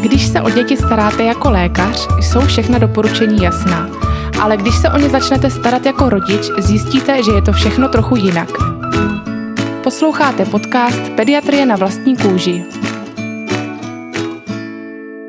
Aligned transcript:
Když 0.00 0.26
se 0.26 0.40
o 0.40 0.50
děti 0.50 0.76
staráte 0.76 1.24
jako 1.24 1.50
lékař, 1.50 2.08
jsou 2.20 2.40
všechna 2.40 2.78
doporučení 2.78 3.42
jasná. 3.42 3.90
Ale 4.40 4.56
když 4.56 4.74
se 4.74 4.90
o 4.90 4.98
ně 4.98 5.10
začnete 5.10 5.50
starat 5.50 5.86
jako 5.86 6.08
rodič, 6.08 6.50
zjistíte, 6.58 7.22
že 7.22 7.32
je 7.32 7.42
to 7.42 7.52
všechno 7.52 7.88
trochu 7.88 8.16
jinak. 8.16 8.48
Posloucháte 9.82 10.44
podcast 10.44 11.00
Pediatrie 11.16 11.66
na 11.66 11.76
vlastní 11.76 12.16
kůži. 12.16 12.64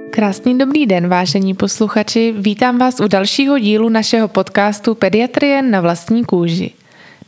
Krásný 0.09 0.57
dobrý 0.57 0.85
den, 0.85 1.07
vážení 1.07 1.53
posluchači. 1.53 2.33
Vítám 2.37 2.77
vás 2.77 2.99
u 2.99 3.07
dalšího 3.07 3.59
dílu 3.59 3.89
našeho 3.89 4.27
podcastu 4.27 4.95
Pediatrie 4.95 5.61
na 5.61 5.81
vlastní 5.81 6.25
kůži. 6.25 6.71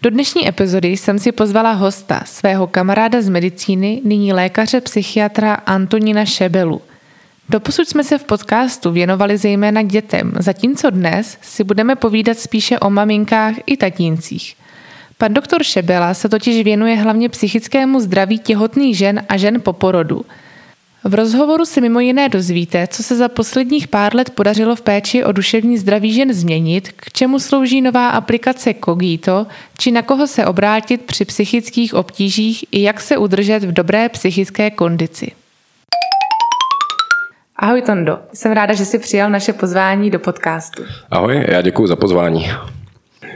Do 0.01 0.09
dnešní 0.09 0.47
epizody 0.47 0.88
jsem 0.88 1.19
si 1.19 1.31
pozvala 1.31 1.71
hosta, 1.71 2.21
svého 2.25 2.67
kamaráda 2.67 3.21
z 3.21 3.29
medicíny, 3.29 4.01
nyní 4.04 4.33
lékaře 4.33 4.81
psychiatra 4.81 5.54
Antonina 5.54 6.25
Šebelu. 6.25 6.81
Doposud 7.50 7.87
jsme 7.87 8.04
se 8.04 8.18
v 8.18 8.24
podcastu 8.24 8.92
věnovali 8.92 9.37
zejména 9.37 9.82
dětem, 9.82 10.33
zatímco 10.39 10.89
dnes 10.89 11.37
si 11.42 11.64
budeme 11.64 11.96
povídat 11.96 12.39
spíše 12.39 12.79
o 12.79 12.89
maminkách 12.89 13.56
i 13.65 13.78
tatíncích. 13.78 14.56
Pan 15.18 15.33
doktor 15.33 15.64
Šebela 15.64 16.14
se 16.14 16.29
totiž 16.29 16.64
věnuje 16.64 16.96
hlavně 16.96 17.29
psychickému 17.29 18.00
zdraví 18.00 18.39
těhotných 18.39 18.97
žen 18.97 19.25
a 19.29 19.37
žen 19.37 19.61
po 19.61 19.73
porodu– 19.73 20.25
v 21.07 21.14
rozhovoru 21.14 21.65
si 21.65 21.82
mimo 21.82 22.00
jiné 22.00 22.29
dozvíte, 22.29 22.87
co 22.87 23.04
se 23.04 23.15
za 23.15 23.29
posledních 23.29 23.87
pár 23.87 24.15
let 24.15 24.29
podařilo 24.29 24.75
v 24.75 24.82
péči 24.82 25.23
o 25.23 25.32
duševní 25.32 25.78
zdraví 25.78 26.14
žen 26.14 26.34
změnit, 26.34 26.92
k 26.95 27.11
čemu 27.11 27.39
slouží 27.39 27.82
nová 27.82 28.09
aplikace 28.09 28.73
Cogito, 28.86 29.48
či 29.78 29.92
na 29.92 30.01
koho 30.01 30.28
se 30.28 30.45
obrátit 30.45 31.01
při 31.01 31.25
psychických 31.25 31.93
obtížích 31.93 32.66
i 32.72 32.81
jak 32.81 33.02
se 33.02 33.17
udržet 33.17 33.64
v 33.64 33.72
dobré 33.72 34.09
psychické 34.09 34.72
kondici. 34.72 35.31
Ahoj 37.59 37.81
Tondo, 37.81 38.20
jsem 38.34 38.52
ráda, 38.52 38.73
že 38.73 38.86
jsi 38.86 39.00
přijal 39.00 39.30
naše 39.30 39.54
pozvání 39.54 40.09
do 40.09 40.20
podcastu. 40.20 40.84
Ahoj, 41.12 41.45
já 41.48 41.62
děkuji 41.62 41.88
za 41.88 41.95
pozvání. 41.95 42.52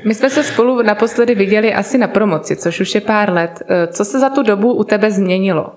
My 0.05 0.15
jsme 0.15 0.29
se 0.29 0.43
spolu 0.43 0.81
naposledy 0.81 1.35
viděli 1.35 1.73
asi 1.73 1.97
na 1.97 2.07
promoci, 2.07 2.55
což 2.55 2.79
už 2.79 2.95
je 2.95 3.01
pár 3.01 3.33
let. 3.33 3.63
Co 3.91 4.05
se 4.05 4.19
za 4.19 4.29
tu 4.29 4.43
dobu 4.43 4.73
u 4.73 4.83
tebe 4.83 5.11
změnilo? 5.11 5.75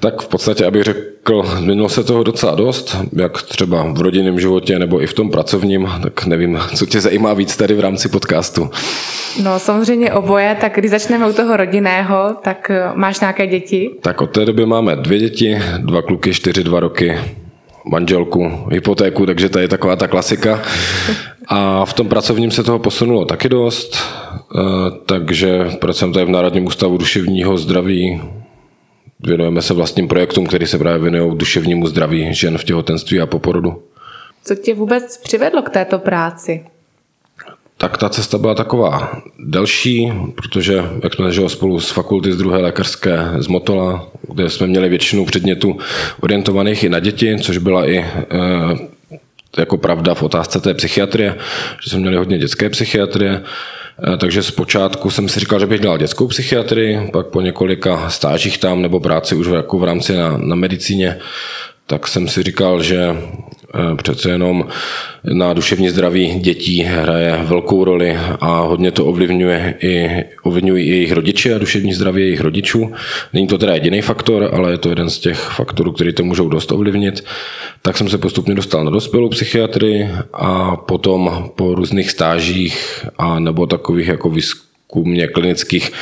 Tak 0.00 0.22
v 0.22 0.28
podstatě, 0.28 0.66
abych 0.66 0.82
řekl, 0.82 1.42
změnilo 1.58 1.88
se 1.88 2.04
toho 2.04 2.22
docela 2.22 2.54
dost, 2.54 2.96
jak 3.12 3.42
třeba 3.42 3.92
v 3.92 4.00
rodinném 4.00 4.40
životě 4.40 4.78
nebo 4.78 5.02
i 5.02 5.06
v 5.06 5.12
tom 5.14 5.30
pracovním, 5.30 5.90
tak 6.02 6.26
nevím, 6.26 6.60
co 6.74 6.86
tě 6.86 7.00
zajímá 7.00 7.34
víc 7.34 7.56
tady 7.56 7.74
v 7.74 7.80
rámci 7.80 8.08
podcastu. 8.08 8.70
No 9.42 9.58
samozřejmě 9.58 10.12
oboje, 10.12 10.56
tak 10.60 10.76
když 10.76 10.90
začneme 10.90 11.28
u 11.28 11.32
toho 11.32 11.56
rodinného, 11.56 12.36
tak 12.42 12.70
eh, 12.70 12.90
máš 12.94 13.20
nějaké 13.20 13.46
děti? 13.46 13.90
Tak 14.00 14.20
od 14.20 14.30
té 14.30 14.44
doby 14.44 14.66
máme 14.66 14.96
dvě 14.96 15.18
děti, 15.18 15.58
dva 15.78 16.02
kluky, 16.02 16.34
čtyři, 16.34 16.64
dva 16.64 16.80
roky, 16.80 17.18
manželku, 17.84 18.50
hypotéku, 18.70 19.26
takže 19.26 19.48
to 19.48 19.58
je 19.58 19.68
taková 19.68 19.96
ta 19.96 20.08
klasika. 20.08 20.62
A 21.48 21.84
v 21.84 21.92
tom 21.92 22.08
pracovním 22.08 22.50
se 22.50 22.62
toho 22.62 22.78
posunulo 22.78 23.24
taky 23.24 23.48
dost, 23.48 23.96
eh, 23.96 24.60
takže 25.06 25.70
pracujeme 25.80 26.14
tady 26.14 26.26
v 26.26 26.30
Národním 26.30 26.66
ústavu 26.66 26.98
duševního 26.98 27.56
zdraví, 27.56 28.20
věnujeme 29.20 29.62
se 29.62 29.74
vlastním 29.74 30.08
projektům, 30.08 30.46
které 30.46 30.66
se 30.66 30.78
právě 30.78 31.10
věnují 31.10 31.38
duševnímu 31.38 31.86
zdraví 31.86 32.34
žen 32.34 32.58
v 32.58 32.64
těhotenství 32.64 33.20
a 33.20 33.26
po 33.26 33.38
porodu. 33.38 33.82
Co 34.44 34.54
tě 34.54 34.74
vůbec 34.74 35.16
přivedlo 35.16 35.62
k 35.62 35.70
této 35.70 35.98
práci? 35.98 36.64
Tak 37.78 37.98
ta 37.98 38.08
cesta 38.08 38.38
byla 38.38 38.54
taková 38.54 39.22
delší, 39.38 40.12
protože 40.34 40.82
jak 41.02 41.14
jsme 41.14 41.32
žili 41.32 41.50
spolu 41.50 41.80
z 41.80 41.90
fakulty 41.90 42.32
z 42.32 42.36
druhé 42.36 42.58
lékařské 42.58 43.18
z 43.38 43.46
Motola, 43.46 44.08
kde 44.34 44.50
jsme 44.50 44.66
měli 44.66 44.88
většinu 44.88 45.24
předmětů 45.24 45.78
orientovaných 46.20 46.84
i 46.84 46.88
na 46.88 46.98
děti, 46.98 47.36
což 47.40 47.58
byla 47.58 47.86
i 47.86 47.98
e, 47.98 48.06
jako 49.58 49.76
pravda 49.76 50.14
v 50.14 50.22
otázce 50.22 50.60
té 50.60 50.74
psychiatrie, 50.74 51.36
že 51.84 51.90
jsme 51.90 52.00
měli 52.00 52.16
hodně 52.16 52.38
dětské 52.38 52.70
psychiatrie, 52.70 53.42
takže 54.18 54.42
zpočátku 54.42 55.10
jsem 55.10 55.28
si 55.28 55.40
říkal, 55.40 55.60
že 55.60 55.66
bych 55.66 55.80
dělal 55.80 55.98
dětskou 55.98 56.26
psychiatrii, 56.26 57.10
pak 57.12 57.26
po 57.26 57.40
několika 57.40 58.10
stážích 58.10 58.58
tam 58.58 58.82
nebo 58.82 59.00
práci 59.00 59.34
už 59.34 59.46
jako 59.46 59.78
v 59.78 59.84
rámci 59.84 60.16
na, 60.16 60.36
na 60.36 60.56
medicíně, 60.56 61.18
tak 61.86 62.08
jsem 62.08 62.28
si 62.28 62.42
říkal, 62.42 62.82
že 62.82 63.16
Eh, 63.16 63.43
přece 63.96 64.30
jenom 64.30 64.64
na 65.32 65.52
duševní 65.52 65.88
zdraví 65.88 66.40
dětí 66.40 66.82
hraje 66.82 67.40
velkou 67.42 67.84
roli 67.84 68.18
a 68.40 68.60
hodně 68.60 68.90
to 68.90 69.06
ovlivňuje 69.06 69.74
i, 69.82 70.24
ovlivňují 70.42 70.86
i 70.86 70.90
jejich 70.90 71.12
rodiče 71.12 71.54
a 71.54 71.58
duševní 71.58 71.94
zdraví 71.94 72.22
jejich 72.22 72.40
rodičů. 72.40 72.92
Není 73.32 73.46
to 73.46 73.58
teda 73.58 73.74
jediný 73.74 74.02
faktor, 74.02 74.50
ale 74.52 74.70
je 74.70 74.78
to 74.78 74.88
jeden 74.88 75.10
z 75.10 75.18
těch 75.18 75.38
faktorů, 75.38 75.92
který 75.92 76.12
to 76.12 76.24
můžou 76.24 76.48
dost 76.48 76.72
ovlivnit. 76.72 77.24
Tak 77.82 77.96
jsem 77.96 78.08
se 78.08 78.18
postupně 78.18 78.54
dostal 78.54 78.84
na 78.84 78.90
dospělou 78.90 79.28
psychiatrii 79.28 80.08
a 80.32 80.76
potom 80.76 81.50
po 81.56 81.74
různých 81.74 82.10
stážích 82.10 83.06
a 83.18 83.38
nebo 83.38 83.66
takových 83.66 84.08
jako 84.08 84.30
výzkumně 84.30 85.28
klinických 85.28 85.92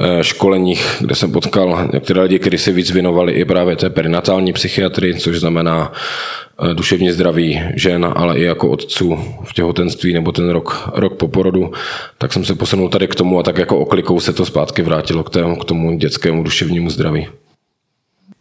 eh, 0.00 0.24
školeních, 0.24 0.96
kde 1.00 1.14
jsem 1.14 1.32
potkal 1.32 1.88
některé 1.92 2.20
lidi, 2.20 2.38
kteří 2.38 2.58
se 2.58 2.72
víc 2.72 2.90
věnovali 2.90 3.32
i 3.32 3.44
právě 3.44 3.76
té 3.76 3.90
perinatální 3.90 4.52
psychiatrii, 4.52 5.14
což 5.14 5.40
znamená 5.40 5.92
Eh, 5.92 6.47
duševně 6.72 7.12
zdraví 7.12 7.62
žen, 7.74 8.12
ale 8.16 8.38
i 8.38 8.42
jako 8.42 8.70
otců 8.70 9.18
v 9.44 9.52
těhotenství 9.52 10.12
nebo 10.12 10.32
ten 10.32 10.50
rok, 10.50 10.90
rok 10.94 11.16
po 11.16 11.28
porodu, 11.28 11.72
tak 12.18 12.32
jsem 12.32 12.44
se 12.44 12.54
posunul 12.54 12.88
tady 12.88 13.08
k 13.08 13.14
tomu 13.14 13.38
a 13.38 13.42
tak 13.42 13.58
jako 13.58 13.78
oklikou 13.78 14.20
se 14.20 14.32
to 14.32 14.46
zpátky 14.46 14.82
vrátilo 14.82 15.24
k, 15.24 15.30
tému, 15.30 15.56
k 15.56 15.64
tomu 15.64 15.96
dětskému 15.96 16.42
duševnímu 16.44 16.90
zdraví. 16.90 17.28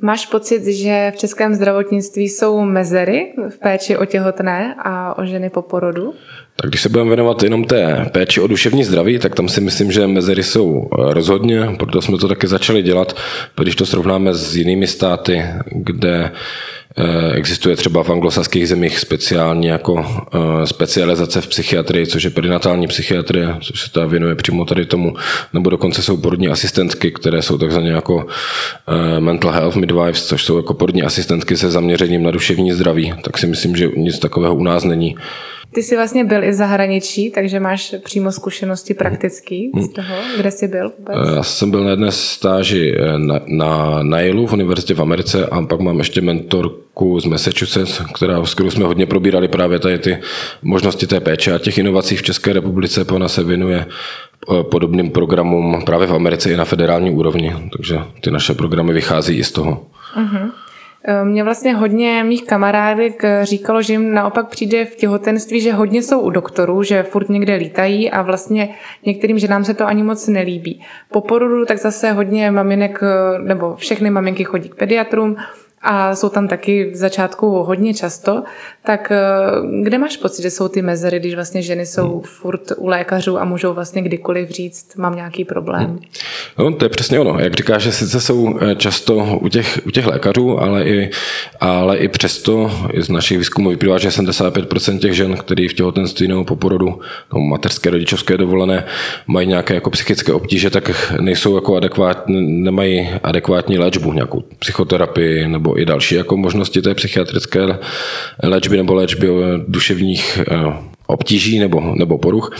Máš 0.01 0.25
pocit, 0.25 0.65
že 0.65 1.11
v 1.15 1.17
českém 1.17 1.55
zdravotnictví 1.55 2.29
jsou 2.29 2.61
mezery 2.61 3.33
v 3.49 3.59
péči 3.59 3.97
o 3.97 4.05
těhotné 4.05 4.75
a 4.83 5.17
o 5.17 5.25
ženy 5.25 5.49
po 5.49 5.61
porodu? 5.61 6.13
Tak 6.61 6.69
když 6.69 6.81
se 6.81 6.89
budeme 6.89 7.09
věnovat 7.09 7.43
jenom 7.43 7.63
té 7.63 8.09
péči 8.11 8.41
o 8.41 8.47
duševní 8.47 8.83
zdraví, 8.83 9.19
tak 9.19 9.35
tam 9.35 9.49
si 9.49 9.61
myslím, 9.61 9.91
že 9.91 10.07
mezery 10.07 10.43
jsou 10.43 10.81
eh, 10.83 11.13
rozhodně, 11.13 11.61
proto 11.79 12.01
jsme 12.01 12.17
to 12.17 12.27
taky 12.27 12.47
začali 12.47 12.81
dělat, 12.81 13.15
když 13.61 13.75
to 13.75 13.85
srovnáme 13.85 14.33
s 14.33 14.55
jinými 14.55 14.87
státy, 14.87 15.43
kde 15.65 16.31
Eh, 16.31 16.76
existuje 17.33 17.75
třeba 17.75 18.03
v 18.03 18.09
anglosaských 18.09 18.67
zemích 18.67 18.99
speciálně 18.99 19.71
jako 19.71 20.05
eh, 20.05 20.67
specializace 20.67 21.41
v 21.41 21.47
psychiatrii, 21.47 22.07
což 22.07 22.23
je 22.23 22.29
perinatální 22.29 22.87
psychiatrie, 22.87 23.55
což 23.61 23.81
se 23.81 23.91
ta 23.91 24.05
věnuje 24.05 24.35
přímo 24.35 24.65
tady 24.65 24.85
tomu, 24.85 25.15
nebo 25.53 25.69
dokonce 25.69 26.01
jsou 26.01 26.17
porodní 26.17 26.47
asistentky, 26.47 27.11
které 27.11 27.41
jsou 27.41 27.57
takzvané 27.57 27.89
jako 27.89 28.27
eh, 28.87 29.19
mental 29.19 29.51
health 29.51 29.75
midwives, 29.75 30.25
což 30.25 30.43
jsou 30.43 30.57
jako 30.57 30.73
porodní 30.73 31.03
asistentky 31.03 31.57
se 31.57 31.71
zaměřením 31.71 32.23
na 32.23 32.31
duševní 32.31 32.71
zdraví, 32.71 33.13
tak 33.21 33.37
si 33.37 33.47
myslím, 33.47 33.75
že 33.75 33.89
nic 33.95 34.19
takového 34.19 34.55
u 34.55 34.63
nás 34.63 34.83
není. 34.83 35.15
Ty 35.73 35.83
jsi 35.83 35.95
vlastně 35.95 36.23
byl 36.23 36.43
i 36.43 36.49
v 36.49 36.53
zahraničí, 36.53 37.31
takže 37.31 37.59
máš 37.59 37.95
přímo 38.03 38.31
zkušenosti 38.31 38.93
praktický 38.93 39.71
z 39.81 39.89
toho, 39.89 40.15
kde 40.37 40.51
jsi 40.51 40.67
byl 40.67 40.91
vůbec? 40.99 41.35
Já 41.35 41.43
jsem 41.43 41.71
byl 41.71 41.83
na 41.83 41.89
jedné 41.89 42.11
stáži 42.11 42.95
na, 43.17 43.39
na, 43.47 44.03
na 44.03 44.19
Yale 44.19 44.47
v 44.47 44.53
univerzitě 44.53 44.93
v 44.93 45.01
Americe 45.01 45.45
a 45.45 45.61
pak 45.61 45.79
mám 45.79 45.97
ještě 45.97 46.21
mentorku 46.21 47.19
z 47.19 47.25
Massachusetts, 47.25 48.01
která, 48.13 48.45
s 48.45 48.53
kterou 48.53 48.69
jsme 48.69 48.85
hodně 48.85 49.05
probírali 49.05 49.47
právě 49.47 49.79
tady 49.79 49.99
ty 49.99 50.17
možnosti 50.61 51.07
té 51.07 51.19
péče 51.19 51.53
a 51.53 51.57
těch 51.57 51.77
inovací 51.77 52.15
v 52.15 52.23
České 52.23 52.53
republice. 52.53 53.03
Ona 53.03 53.27
se 53.27 53.43
věnuje 53.43 53.85
eh, 53.85 54.63
podobným 54.63 55.09
programům 55.11 55.81
právě 55.85 56.07
v 56.07 56.13
Americe 56.13 56.51
i 56.51 56.57
na 56.57 56.65
federální 56.65 57.11
úrovni, 57.11 57.55
takže 57.77 57.99
ty 58.21 58.31
naše 58.31 58.53
programy 58.53 58.93
vychází 58.93 59.37
i 59.37 59.43
z 59.43 59.51
toho. 59.51 59.87
Uh-huh. 60.17 60.51
Eh, 61.03 61.25
mě 61.25 61.43
vlastně 61.43 61.75
hodně 61.75 62.23
mých 62.23 62.45
kamarádek 62.45 63.23
eh, 63.23 63.45
říkalo, 63.45 63.81
že 63.81 63.93
jim 63.93 64.13
naopak 64.13 64.47
přijde 64.47 64.85
v 64.85 64.95
těhotenství, 64.95 65.61
že 65.61 65.73
hodně 65.73 66.03
jsou 66.03 66.19
u 66.19 66.29
doktorů, 66.29 66.83
že 66.83 67.03
furt 67.03 67.29
někde 67.29 67.55
lítají 67.55 68.11
a 68.11 68.21
vlastně 68.21 68.75
některým 69.05 69.39
ženám 69.39 69.63
se 69.63 69.73
to 69.73 69.85
ani 69.85 70.03
moc 70.03 70.27
nelíbí. 70.27 70.81
Po 71.11 71.21
porodu 71.21 71.65
tak 71.65 71.77
zase 71.77 72.11
hodně 72.11 72.51
maminek, 72.51 72.99
eh, 73.03 73.39
nebo 73.39 73.75
všechny 73.75 74.09
maminky 74.09 74.43
chodí 74.43 74.69
k 74.69 74.75
pediatrům, 74.75 75.35
a 75.81 76.15
jsou 76.15 76.29
tam 76.29 76.47
taky 76.47 76.91
v 76.91 76.95
začátku 76.95 77.49
hodně 77.49 77.93
často, 77.93 78.43
tak 78.85 79.11
eh, 79.11 79.17
kde 79.83 79.97
máš 79.97 80.17
pocit, 80.17 80.41
že 80.41 80.51
jsou 80.51 80.67
ty 80.67 80.81
mezery, 80.81 81.19
když 81.19 81.35
vlastně 81.35 81.61
ženy 81.61 81.85
jsou 81.85 82.11
hmm. 82.11 82.21
furt 82.21 82.61
u 82.77 82.87
lékařů 82.87 83.39
a 83.39 83.45
můžou 83.45 83.73
vlastně 83.73 84.01
kdykoliv 84.01 84.49
říct, 84.49 84.95
mám 84.95 85.15
nějaký 85.15 85.45
problém? 85.45 85.85
Hmm. 85.85 85.99
No, 86.59 86.73
to 86.73 86.85
je 86.85 86.89
přesně 86.89 87.19
ono. 87.19 87.39
Jak 87.39 87.53
říkáš, 87.53 87.83
že 87.83 87.91
sice 87.91 88.21
jsou 88.21 88.59
eh, 88.61 88.75
často 88.75 89.39
u 89.41 89.47
těch, 89.47 89.79
u 89.85 89.91
těch 89.91 90.05
lékařů, 90.05 90.59
ale 90.59 90.83
i, 90.83 91.09
ale 91.59 91.97
i 91.97 92.07
přesto 92.07 92.71
i 92.93 93.01
z 93.01 93.09
našich 93.09 93.37
výzkumů 93.37 93.69
vyplývá, 93.69 93.97
že 93.97 94.09
75% 94.09 94.99
těch 94.99 95.13
žen, 95.13 95.37
které 95.37 95.67
v 95.69 95.73
těhotenství 95.73 96.27
nebo 96.27 96.43
po 96.43 96.55
porodu 96.55 96.99
nebo 97.33 97.45
mateřské 97.45 97.89
rodičovské 97.89 98.37
dovolené 98.37 98.85
mají 99.27 99.47
nějaké 99.47 99.73
jako 99.73 99.89
psychické 99.89 100.33
obtíže, 100.33 100.69
tak 100.69 101.13
nejsou 101.21 101.55
jako 101.55 101.75
adekvátní, 101.75 102.61
nemají 102.63 103.09
adekvátní 103.23 103.79
léčbu, 103.79 104.13
nějakou 104.13 104.43
psychoterapii 104.59 105.47
nebo 105.47 105.66
i 105.75 105.85
další 105.85 106.15
jako 106.15 106.37
možnosti 106.37 106.81
té 106.81 106.93
psychiatrické 106.93 107.59
léčby 108.43 108.77
nebo 108.77 108.93
léčby 108.93 109.27
duševních 109.67 110.39
eh, 110.51 110.73
obtíží 111.07 111.59
nebo, 111.59 111.93
nebo 111.95 112.17
poruch. 112.17 112.51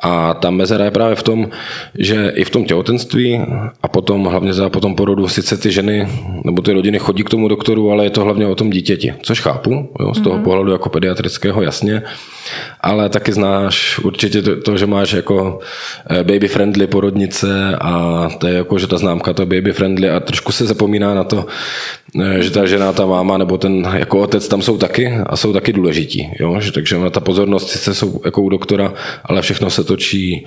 A 0.00 0.34
ta 0.34 0.50
mezera 0.50 0.84
je 0.84 0.90
právě 0.90 1.16
v 1.16 1.22
tom, 1.22 1.48
že 1.98 2.32
i 2.34 2.44
v 2.44 2.50
tom 2.50 2.64
těhotenství 2.64 3.40
a 3.82 3.88
potom 3.88 4.24
hlavně 4.24 4.52
za 4.52 4.68
potom 4.68 4.94
porodu 4.94 5.28
sice 5.28 5.56
ty 5.56 5.72
ženy 5.72 6.08
nebo 6.44 6.62
ty 6.62 6.72
rodiny 6.72 6.98
chodí 6.98 7.24
k 7.24 7.30
tomu 7.30 7.48
doktoru, 7.48 7.90
ale 7.90 8.04
je 8.04 8.10
to 8.10 8.24
hlavně 8.24 8.46
o 8.46 8.54
tom 8.54 8.70
dítěti, 8.70 9.14
což 9.22 9.40
chápu, 9.40 9.92
jo, 10.00 10.14
z 10.14 10.20
toho 10.20 10.36
mm-hmm. 10.36 10.42
pohledu 10.42 10.72
jako 10.72 10.88
pediatrického 10.88 11.62
jasně, 11.62 12.02
ale 12.80 13.08
taky 13.08 13.32
znáš 13.32 13.98
určitě 13.98 14.42
to, 14.42 14.60
to, 14.60 14.76
že 14.76 14.86
máš 14.86 15.12
jako 15.12 15.58
eh, 16.10 16.24
baby 16.24 16.48
friendly 16.48 16.86
porodnice 16.86 17.76
a 17.80 18.28
to 18.38 18.46
je 18.46 18.54
jako, 18.54 18.78
že 18.78 18.86
ta 18.86 18.98
známka 18.98 19.32
to 19.32 19.42
je 19.42 19.46
baby 19.46 19.72
friendly 19.72 20.10
a 20.10 20.20
trošku 20.20 20.52
se 20.52 20.66
zapomíná 20.66 21.14
na 21.14 21.24
to, 21.24 21.46
eh, 21.46 21.97
že 22.38 22.50
ta 22.50 22.66
žena, 22.66 22.92
ta 22.92 23.06
máma 23.06 23.38
nebo 23.38 23.58
ten 23.58 23.88
jako 23.94 24.20
otec 24.20 24.48
tam 24.48 24.62
jsou 24.62 24.78
taky 24.78 25.12
a 25.26 25.36
jsou 25.36 25.52
taky 25.52 25.72
důležití. 25.72 26.30
Jo? 26.40 26.60
Že, 26.60 26.72
takže 26.72 26.96
ta 27.10 27.20
pozornost 27.20 27.68
sice 27.68 27.94
jsou 27.94 28.20
jako 28.24 28.42
u 28.42 28.48
doktora, 28.48 28.94
ale 29.24 29.42
všechno 29.42 29.70
se 29.70 29.84
točí 29.84 30.46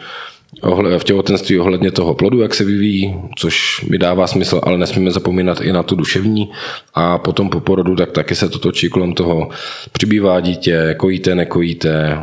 v 0.97 1.03
těhotenství 1.03 1.59
ohledně 1.59 1.91
toho 1.91 2.13
plodu, 2.13 2.41
jak 2.41 2.53
se 2.53 2.63
vyvíjí, 2.63 3.15
což 3.35 3.85
mi 3.89 3.97
dává 3.97 4.27
smysl, 4.27 4.61
ale 4.63 4.77
nesmíme 4.77 5.11
zapomínat 5.11 5.61
i 5.61 5.73
na 5.73 5.83
tu 5.83 5.95
duševní. 5.95 6.51
A 6.93 7.17
potom 7.17 7.49
po 7.49 7.59
porodu 7.59 7.95
tak 7.95 8.11
taky 8.11 8.35
se 8.35 8.49
to 8.49 8.59
točí 8.59 8.89
kolem 8.89 9.13
toho, 9.13 9.49
přibývá 9.91 10.39
dítě, 10.39 10.95
kojíte, 10.97 11.35
nekojíte, 11.35 12.19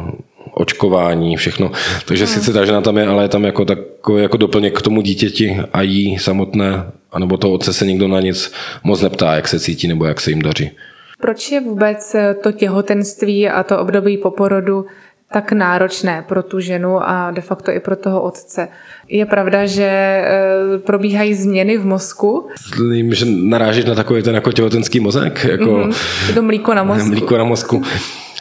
očkování, 0.55 1.37
všechno. 1.37 1.70
Takže 2.06 2.25
hmm. 2.25 2.34
sice 2.34 2.52
ta 2.52 2.64
žena 2.64 2.81
tam 2.81 2.99
je, 2.99 3.06
ale 3.06 3.25
je 3.25 3.29
tam 3.29 3.44
jako 3.44 3.64
takový 3.64 4.23
jako 4.23 4.37
doplněk 4.37 4.79
k 4.79 4.82
tomu 4.82 5.00
dítěti 5.00 5.56
a 5.73 5.82
jí 5.82 6.19
samotné, 6.19 6.84
anebo 7.12 7.37
toho 7.37 7.55
otce 7.55 7.72
se 7.72 7.87
nikdo 7.87 8.08
na 8.08 8.20
nic 8.20 8.52
moc 8.84 9.02
neptá, 9.02 9.34
jak 9.34 9.49
se 9.49 9.60
cítí 9.60 9.88
nebo 9.88 10.05
jak 10.05 10.20
se 10.20 10.31
jim 10.31 10.43
daří. 10.43 10.70
Proč 11.20 11.52
je 11.52 11.60
vůbec 11.60 12.16
to 12.43 12.52
těhotenství 12.52 13.49
a 13.49 13.62
to 13.62 13.78
období 13.78 14.16
po 14.16 14.31
porodu 14.31 14.87
tak 15.32 15.52
náročné 15.52 16.25
pro 16.28 16.43
tu 16.43 16.60
ženu 16.60 17.08
a 17.08 17.31
de 17.31 17.40
facto 17.40 17.72
i 17.72 17.81
pro 17.81 17.96
toho 17.96 18.22
otce. 18.22 18.69
Je 19.08 19.26
pravda, 19.26 19.66
že 19.66 19.84
e, 19.84 20.25
probíhají 20.78 21.34
změny 21.34 21.78
v 21.78 21.87
mozku? 21.87 22.49
Myslím, 22.81 23.14
že 23.14 23.25
narážíš 23.26 23.84
na 23.84 23.94
takový 23.94 24.22
ten 24.22 24.34
jako 24.34 24.52
těhotenský 24.52 25.00
mozek? 25.00 25.44
Jako 25.44 25.64
mm-hmm. 25.64 26.34
To 26.34 26.43
mlíko 26.43 26.75
na 26.75 26.84
mozku. 26.84 27.08
Mlíko 27.08 27.38
na 27.38 27.44
mozku. 27.44 27.82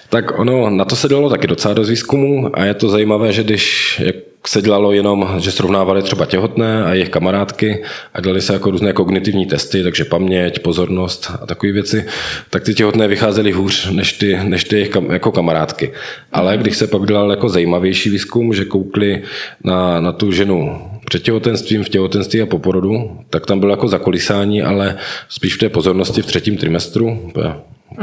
Tak 0.09 0.39
ono, 0.39 0.69
na 0.69 0.85
to 0.85 0.95
se 0.95 1.07
dalo 1.07 1.29
taky 1.29 1.47
docela 1.47 1.73
dost 1.73 1.89
výzkumu 1.89 2.49
a 2.53 2.65
je 2.65 2.73
to 2.73 2.89
zajímavé, 2.89 3.31
že 3.31 3.43
když 3.43 4.01
jak 4.05 4.15
se 4.47 4.61
dělalo 4.61 4.91
jenom, 4.91 5.29
že 5.37 5.51
srovnávali 5.51 6.01
třeba 6.01 6.25
těhotné 6.25 6.83
a 6.83 6.93
jejich 6.93 7.09
kamarádky 7.09 7.83
a 8.13 8.21
dělali 8.21 8.41
se 8.41 8.53
jako 8.53 8.71
různé 8.71 8.93
kognitivní 8.93 9.45
testy, 9.45 9.83
takže 9.83 10.05
paměť, 10.05 10.59
pozornost 10.59 11.31
a 11.41 11.45
takové 11.45 11.71
věci, 11.71 12.05
tak 12.49 12.63
ty 12.63 12.73
těhotné 12.73 13.07
vycházely 13.07 13.51
hůř 13.51 13.89
než 13.91 14.13
ty, 14.13 14.39
než 14.43 14.63
ty 14.63 14.75
jejich 14.75 14.91
jako 15.09 15.31
kamarádky. 15.31 15.91
Ale 16.31 16.57
když 16.57 16.77
se 16.77 16.87
pak 16.87 17.07
dělal 17.07 17.31
jako 17.31 17.49
zajímavější 17.49 18.09
výzkum, 18.09 18.53
že 18.53 18.65
koukli 18.65 19.23
na, 19.63 20.01
na 20.01 20.11
tu 20.11 20.31
ženu 20.31 20.81
před 21.05 21.23
těhotenstvím, 21.23 21.83
v 21.83 21.89
těhotenství 21.89 22.41
a 22.41 22.45
po 22.45 22.59
porodu, 22.59 23.19
tak 23.29 23.45
tam 23.45 23.59
bylo 23.59 23.71
jako 23.71 23.87
zakolisání, 23.87 24.63
ale 24.63 24.97
spíš 25.29 25.55
v 25.55 25.59
té 25.59 25.69
pozornosti 25.69 26.21
v 26.21 26.25
třetím 26.25 26.57
trimestru, 26.57 27.31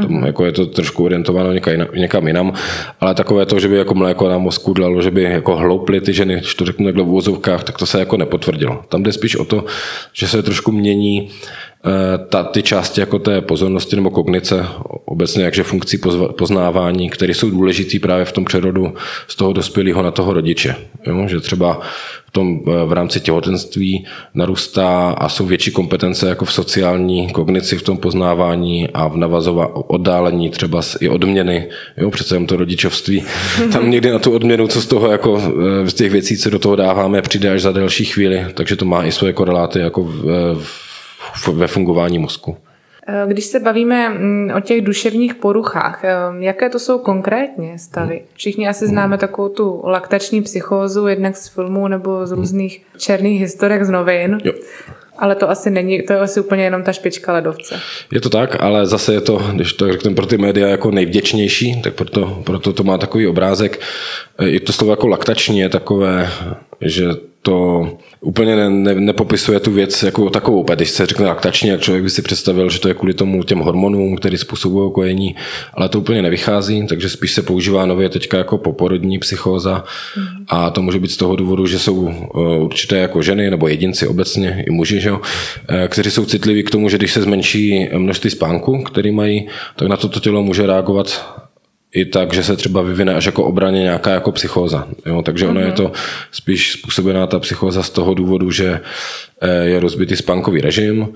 tam 0.01 0.21
uh-huh. 0.21 0.25
jako 0.25 0.45
je 0.45 0.51
to 0.51 0.65
trošku 0.65 1.03
orientováno 1.03 1.53
někam, 1.53 1.73
někam 1.95 2.27
jinam, 2.27 2.53
ale 2.99 3.15
takové 3.15 3.45
to, 3.45 3.59
že 3.59 3.67
by 3.67 3.77
jako 3.77 3.93
mléko 3.93 4.29
na 4.29 4.37
mozku 4.37 4.73
dalo, 4.73 5.01
že 5.01 5.11
by 5.11 5.23
jako 5.23 5.55
hlouply 5.55 6.01
ty 6.01 6.13
ženy, 6.13 6.35
když 6.35 6.55
to 6.55 6.65
řeknu 6.65 6.85
takhle 6.85 7.03
v 7.03 7.09
úvozovkách, 7.09 7.63
tak 7.63 7.77
to 7.77 7.85
se 7.85 7.99
jako 7.99 8.17
nepotvrdilo. 8.17 8.81
Tam 8.89 9.03
jde 9.03 9.11
spíš 9.11 9.35
o 9.35 9.45
to, 9.45 9.65
že 10.13 10.27
se 10.27 10.43
trošku 10.43 10.71
mění 10.71 11.29
ta, 12.29 12.43
ty 12.43 12.63
části 12.63 12.99
jako 12.99 13.19
té 13.19 13.41
pozornosti 13.41 13.95
nebo 13.95 14.09
kognice, 14.09 14.65
obecně 15.05 15.43
jakže 15.43 15.63
funkcí 15.63 15.99
poznávání, 16.37 17.09
které 17.09 17.33
jsou 17.33 17.49
důležité 17.49 17.99
právě 17.99 18.25
v 18.25 18.31
tom 18.31 18.45
přerodu 18.45 18.93
z 19.27 19.35
toho 19.35 19.53
dospělého 19.53 20.01
na 20.01 20.11
toho 20.11 20.33
rodiče. 20.33 20.75
Jo? 21.07 21.27
Že 21.27 21.39
třeba 21.39 21.81
v, 22.27 22.31
tom, 22.31 22.59
eh, 22.67 22.85
v 22.85 22.91
rámci 22.91 23.19
těhotenství 23.19 24.05
narůstá 24.33 25.09
a 25.09 25.29
jsou 25.29 25.45
větší 25.45 25.71
kompetence 25.71 26.29
jako 26.29 26.45
v 26.45 26.53
sociální 26.53 27.29
kognici 27.29 27.77
v 27.77 27.83
tom 27.83 27.97
poznávání 27.97 28.89
a 28.93 29.07
v 29.07 29.17
navazování 29.17 29.71
oddálení 29.73 30.49
třeba 30.49 30.81
i 30.99 31.09
odměny, 31.09 31.69
jo, 31.97 32.11
přece 32.11 32.35
jen 32.35 32.47
to 32.47 32.57
rodičovství. 32.57 33.23
Tam 33.71 33.91
někdy 33.91 34.11
na 34.11 34.19
tu 34.19 34.31
odměnu, 34.31 34.67
co 34.67 34.81
z 34.81 34.85
toho 34.85 35.11
jako 35.11 35.41
eh, 35.41 35.89
z 35.89 35.93
těch 35.93 36.11
věcí, 36.11 36.37
co 36.37 36.49
do 36.49 36.59
toho 36.59 36.75
dáváme, 36.75 37.21
přijde 37.21 37.49
až 37.49 37.61
za 37.61 37.71
delší 37.71 38.05
chvíli, 38.05 38.45
takže 38.53 38.75
to 38.75 38.85
má 38.85 39.05
i 39.05 39.11
svoje 39.11 39.33
koreláty 39.33 39.79
jako 39.79 40.03
v, 40.03 40.23
v 40.59 40.84
ve 41.53 41.67
fungování 41.67 42.19
mozku. 42.19 42.57
Eh, 43.07 43.23
když 43.27 43.45
se 43.45 43.59
bavíme 43.59 44.09
mm, 44.09 44.51
o 44.57 44.59
těch 44.59 44.81
duševních 44.81 45.35
poruchách, 45.35 46.03
eh, 46.03 46.13
jaké 46.39 46.69
to 46.69 46.79
jsou 46.79 46.99
konkrétně 46.99 47.79
stavy? 47.79 48.15
Hmm. 48.15 48.25
Všichni 48.33 48.67
asi 48.67 48.87
známe 48.87 49.15
hmm. 49.15 49.19
takovou 49.19 49.49
tu 49.49 49.81
laktační 49.83 50.41
psychózu, 50.41 51.07
jednak 51.07 51.37
z 51.37 51.47
filmů 51.47 51.87
nebo 51.87 52.25
z 52.25 52.31
hmm. 52.31 52.39
různých 52.39 52.81
černých 52.97 53.41
historek 53.41 53.83
z 53.83 53.89
novin. 53.89 54.37
Jo. 54.43 54.53
Ale 55.17 55.35
to 55.35 55.49
asi 55.49 55.69
není, 55.69 56.01
to 56.01 56.13
je 56.13 56.19
asi 56.19 56.39
úplně 56.39 56.63
jenom 56.63 56.83
ta 56.83 56.93
špička 56.93 57.33
ledovce. 57.33 57.79
Je 58.11 58.21
to 58.21 58.29
tak, 58.29 58.63
ale 58.63 58.85
zase 58.85 59.13
je 59.13 59.21
to, 59.21 59.41
když 59.53 59.73
to 59.73 59.91
řekneme 59.91 60.15
pro 60.15 60.25
ty 60.25 60.37
média 60.37 60.67
jako 60.67 60.91
nejvděčnější, 60.91 61.81
tak 61.81 61.93
proto, 61.93 62.41
proto 62.43 62.73
to 62.73 62.83
má 62.83 62.97
takový 62.97 63.27
obrázek. 63.27 63.79
Je 64.41 64.59
to 64.59 64.73
slovo 64.73 64.91
jako 64.91 65.07
laktační 65.07 65.59
je 65.59 65.69
takové, 65.69 66.29
že 66.81 67.05
to 67.45 67.89
úplně 68.21 68.55
ne, 68.55 68.69
ne, 68.69 68.95
nepopisuje 68.95 69.59
tu 69.59 69.71
věc 69.71 70.03
jako 70.03 70.29
takovou. 70.29 70.63
Když 70.63 70.89
se 70.89 71.05
řekne 71.05 71.27
laktační, 71.27 71.69
jak 71.69 71.81
člověk 71.81 72.03
by 72.03 72.09
si 72.09 72.21
představil, 72.21 72.69
že 72.69 72.79
to 72.79 72.87
je 72.87 72.93
kvůli 72.93 73.13
tomu 73.13 73.43
těm 73.43 73.59
hormonům, 73.59 74.17
který 74.17 74.37
způsobují 74.37 74.91
kojení, 74.91 75.35
ale 75.73 75.89
to 75.89 75.99
úplně 75.99 76.21
nevychází, 76.21 76.87
takže 76.87 77.09
spíš 77.09 77.33
se 77.33 77.41
používá 77.41 77.85
nově 77.85 78.09
teďka 78.09 78.37
jako 78.37 78.57
poporodní 78.57 79.19
psychóza 79.19 79.83
mm. 80.17 80.45
a 80.47 80.69
to 80.69 80.81
může 80.81 80.99
být 80.99 81.11
z 81.11 81.17
toho 81.17 81.35
důvodu, 81.35 81.67
že 81.67 81.79
jsou 81.79 82.09
eh, 82.09 82.39
určité 82.59 82.97
jako 82.97 83.21
ženy 83.21 83.49
nebo 83.49 83.67
jedinci 83.67 84.07
obecně, 84.07 84.63
i 84.67 84.71
muži, 84.71 85.01
že 85.01 85.09
jo, 85.09 85.21
eh, 85.69 85.87
kteří 85.87 86.11
jsou 86.11 86.25
citliví 86.25 86.63
k 86.63 86.69
tomu, 86.69 86.89
že 86.89 86.97
když 86.97 87.13
se 87.13 87.21
zmenší 87.21 87.89
množství 87.97 88.29
spánku, 88.29 88.83
který 88.83 89.11
mají, 89.11 89.47
tak 89.75 89.87
na 89.87 89.97
to 89.97 90.09
to 90.09 90.19
tělo 90.19 90.43
může 90.43 90.65
reagovat 90.65 91.35
i 91.95 92.05
tak, 92.05 92.33
že 92.33 92.43
se 92.43 92.55
třeba 92.55 92.81
vyvine 92.81 93.15
až 93.15 93.25
jako 93.25 93.43
obraně 93.43 93.79
nějaká 93.79 94.11
jako 94.11 94.31
psychóza. 94.31 94.87
Jo? 95.05 95.21
Takže 95.21 95.45
mm-hmm. 95.45 95.49
ono 95.49 95.59
je 95.59 95.65
mhm. 95.65 95.75
to 95.75 95.91
spíš 96.31 96.71
způsobená 96.71 97.27
ta 97.27 97.39
psychóza 97.39 97.83
z 97.83 97.89
toho 97.89 98.13
důvodu, 98.13 98.51
že 98.51 98.79
eh, 99.41 99.49
je 99.65 99.79
rozbitý 99.79 100.15
spánkový 100.15 100.61
režim 100.61 101.07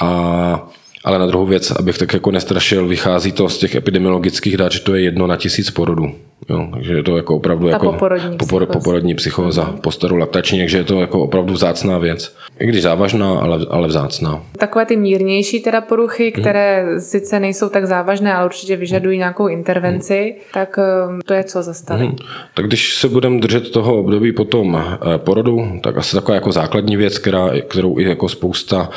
a 0.00 0.68
ale 1.04 1.18
na 1.18 1.26
druhou 1.26 1.46
věc, 1.46 1.70
abych 1.70 1.98
tak 1.98 2.12
jako 2.12 2.30
nestrašil, 2.30 2.88
vychází 2.88 3.32
to 3.32 3.48
z 3.48 3.58
těch 3.58 3.74
epidemiologických 3.74 4.56
dat, 4.56 4.72
že 4.72 4.80
to 4.80 4.94
je 4.94 5.02
jedno 5.02 5.26
na 5.26 5.36
tisíc 5.36 5.70
porodů. 5.70 6.14
Jo, 6.48 6.68
takže 6.74 6.94
je 6.94 7.02
to 7.02 7.16
jako 7.16 7.36
opravdu 7.36 7.66
Ta 7.66 7.72
jako 7.72 7.92
poporodní, 7.92 8.36
popor, 8.36 8.66
poporodní 8.66 9.14
psychóza, 9.14 9.64
mm. 9.64 9.78
po 9.78 9.90
staru 9.90 10.16
laktační, 10.16 10.58
takže 10.58 10.78
je 10.78 10.84
to 10.84 11.00
jako 11.00 11.20
opravdu 11.20 11.54
vzácná 11.54 11.98
věc. 11.98 12.36
I 12.58 12.66
když 12.66 12.82
závažná, 12.82 13.38
ale, 13.38 13.66
ale 13.70 13.88
vzácná. 13.88 14.42
Takové 14.58 14.86
ty 14.86 14.96
mírnější 14.96 15.60
teda 15.60 15.80
poruchy, 15.80 16.32
mhm. 16.34 16.42
které 16.42 16.84
mm. 16.84 17.00
sice 17.00 17.40
nejsou 17.40 17.68
tak 17.68 17.86
závažné, 17.86 18.34
ale 18.34 18.44
určitě 18.44 18.76
vyžadují 18.76 19.18
nějakou 19.18 19.48
intervenci, 19.48 20.34
mm. 20.36 20.42
tak 20.54 20.78
um, 21.08 21.20
to 21.24 21.34
je 21.34 21.44
co 21.44 21.62
zastavit. 21.62 22.10
Mm. 22.10 22.16
Tak 22.54 22.66
když 22.66 22.94
se 22.94 23.08
budeme 23.08 23.40
držet 23.40 23.70
toho 23.70 23.98
období 23.98 24.32
potom 24.32 24.76
eh, 24.76 25.18
porodu, 25.18 25.80
tak 25.82 25.96
asi 25.96 26.16
taková 26.16 26.34
jako 26.34 26.52
základní 26.52 26.96
věc, 26.96 27.18
která, 27.18 27.50
kterou 27.68 27.98
i 27.98 28.04
jako 28.04 28.28
spousta 28.28 28.90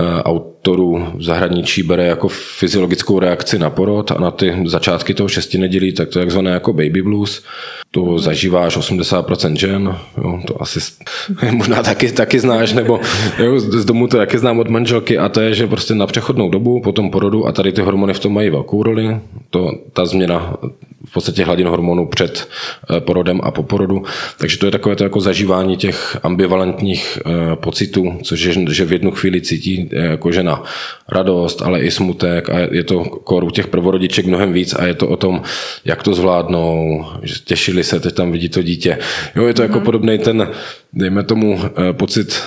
eh, 0.00 0.22
autorů 0.22 1.06
v 1.14 1.22
zahraničí 1.22 1.82
bere 1.82 2.06
jako 2.06 2.28
fyziologickou 2.28 3.18
reakci 3.18 3.58
na 3.58 3.70
porod 3.70 4.10
a 4.10 4.20
na 4.20 4.30
ty 4.30 4.56
začátky 4.66 5.14
toho 5.14 5.28
šesti 5.28 5.58
nedělí, 5.58 5.92
tak 5.92 6.08
to 6.08 6.18
je 6.18 6.24
takzvané 6.24 6.50
jako 6.50 6.72
baby 6.84 7.02
blues. 7.02 7.44
To 7.90 8.18
zažívá 8.18 8.66
až 8.66 8.76
80% 8.76 9.56
žen, 9.56 9.96
jo, 10.24 10.40
to 10.46 10.62
asi 10.62 10.80
možná 11.52 11.82
taky, 11.82 12.12
taky 12.12 12.40
znáš, 12.40 12.72
nebo 12.72 13.00
jo, 13.38 13.60
z 13.60 13.84
domu 13.84 14.06
to 14.06 14.16
taky 14.16 14.38
znám 14.38 14.58
od 14.58 14.68
manželky 14.68 15.18
a 15.18 15.28
to 15.28 15.40
je, 15.40 15.54
že 15.54 15.66
prostě 15.66 15.94
na 15.94 16.06
přechodnou 16.06 16.48
dobu 16.48 16.80
po 16.80 16.92
tom 16.92 17.10
porodu 17.10 17.46
a 17.46 17.52
tady 17.52 17.72
ty 17.72 17.80
hormony 17.80 18.14
v 18.14 18.20
tom 18.20 18.34
mají 18.34 18.50
velkou 18.50 18.82
roli, 18.82 19.20
to, 19.50 19.72
ta 19.92 20.06
změna 20.06 20.56
v 21.04 21.12
podstatě 21.12 21.44
hladin 21.44 21.68
hormonů 21.68 22.06
před 22.06 22.48
eh, 22.90 23.00
porodem 23.00 23.40
a 23.42 23.50
po 23.50 23.62
porodu. 23.62 24.02
Takže 24.38 24.58
to 24.58 24.66
je 24.66 24.72
takové 24.72 24.96
to 24.96 25.04
jako 25.04 25.20
zažívání 25.20 25.76
těch 25.76 26.18
ambivalentních 26.22 27.18
eh, 27.26 27.56
pocitů, 27.56 28.18
což 28.22 28.40
je, 28.42 28.54
že 28.70 28.84
v 28.84 28.92
jednu 28.92 29.10
chvíli 29.10 29.40
cítí 29.40 29.90
eh, 29.92 30.06
jako 30.06 30.32
žena 30.32 30.62
radost, 31.08 31.62
ale 31.62 31.80
i 31.80 31.90
smutek 31.90 32.50
a 32.50 32.58
je 32.58 32.84
to 32.84 33.04
koru 33.04 33.50
těch 33.50 33.66
prvorodiček 33.66 34.26
mnohem 34.26 34.52
víc 34.52 34.74
a 34.74 34.86
je 34.86 34.94
to 34.94 35.08
o 35.08 35.16
tom, 35.16 35.42
jak 35.84 36.02
to 36.02 36.14
zvládnou, 36.14 37.04
že 37.22 37.34
těšili 37.44 37.84
se, 37.84 38.00
teď 38.00 38.14
tam 38.14 38.32
vidí 38.32 38.48
to 38.48 38.62
dítě. 38.62 38.98
Jo, 39.36 39.46
je 39.46 39.54
to 39.54 39.62
jako 39.62 39.78
mm. 39.78 39.84
podobný 39.84 40.13
ten, 40.18 40.48
dejme 40.92 41.22
tomu, 41.22 41.60
pocit 41.92 42.42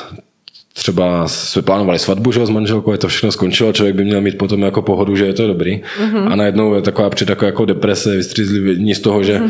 třeba 0.78 1.28
jsme 1.28 1.62
plánovali 1.62 2.00
svatbu 2.00 2.32
že, 2.32 2.46
s 2.46 2.50
manželkou, 2.50 2.92
je 2.92 2.98
to 2.98 3.08
všechno 3.08 3.32
skončilo, 3.32 3.74
člověk 3.74 3.96
by 3.96 4.06
měl 4.06 4.22
mít 4.22 4.38
potom 4.38 4.62
jako 4.62 4.82
pohodu, 4.82 5.16
že 5.16 5.26
je 5.26 5.34
to 5.34 5.48
dobrý. 5.48 5.82
Mm-hmm. 5.82 6.32
A 6.32 6.36
najednou 6.36 6.74
je 6.74 6.82
taková 6.82 7.10
před 7.10 7.26
taková 7.26 7.46
jako 7.46 7.66
deprese, 7.66 8.16
vystřízlivění 8.16 8.96
z 8.96 9.00
toho, 9.00 9.24
že 9.24 9.42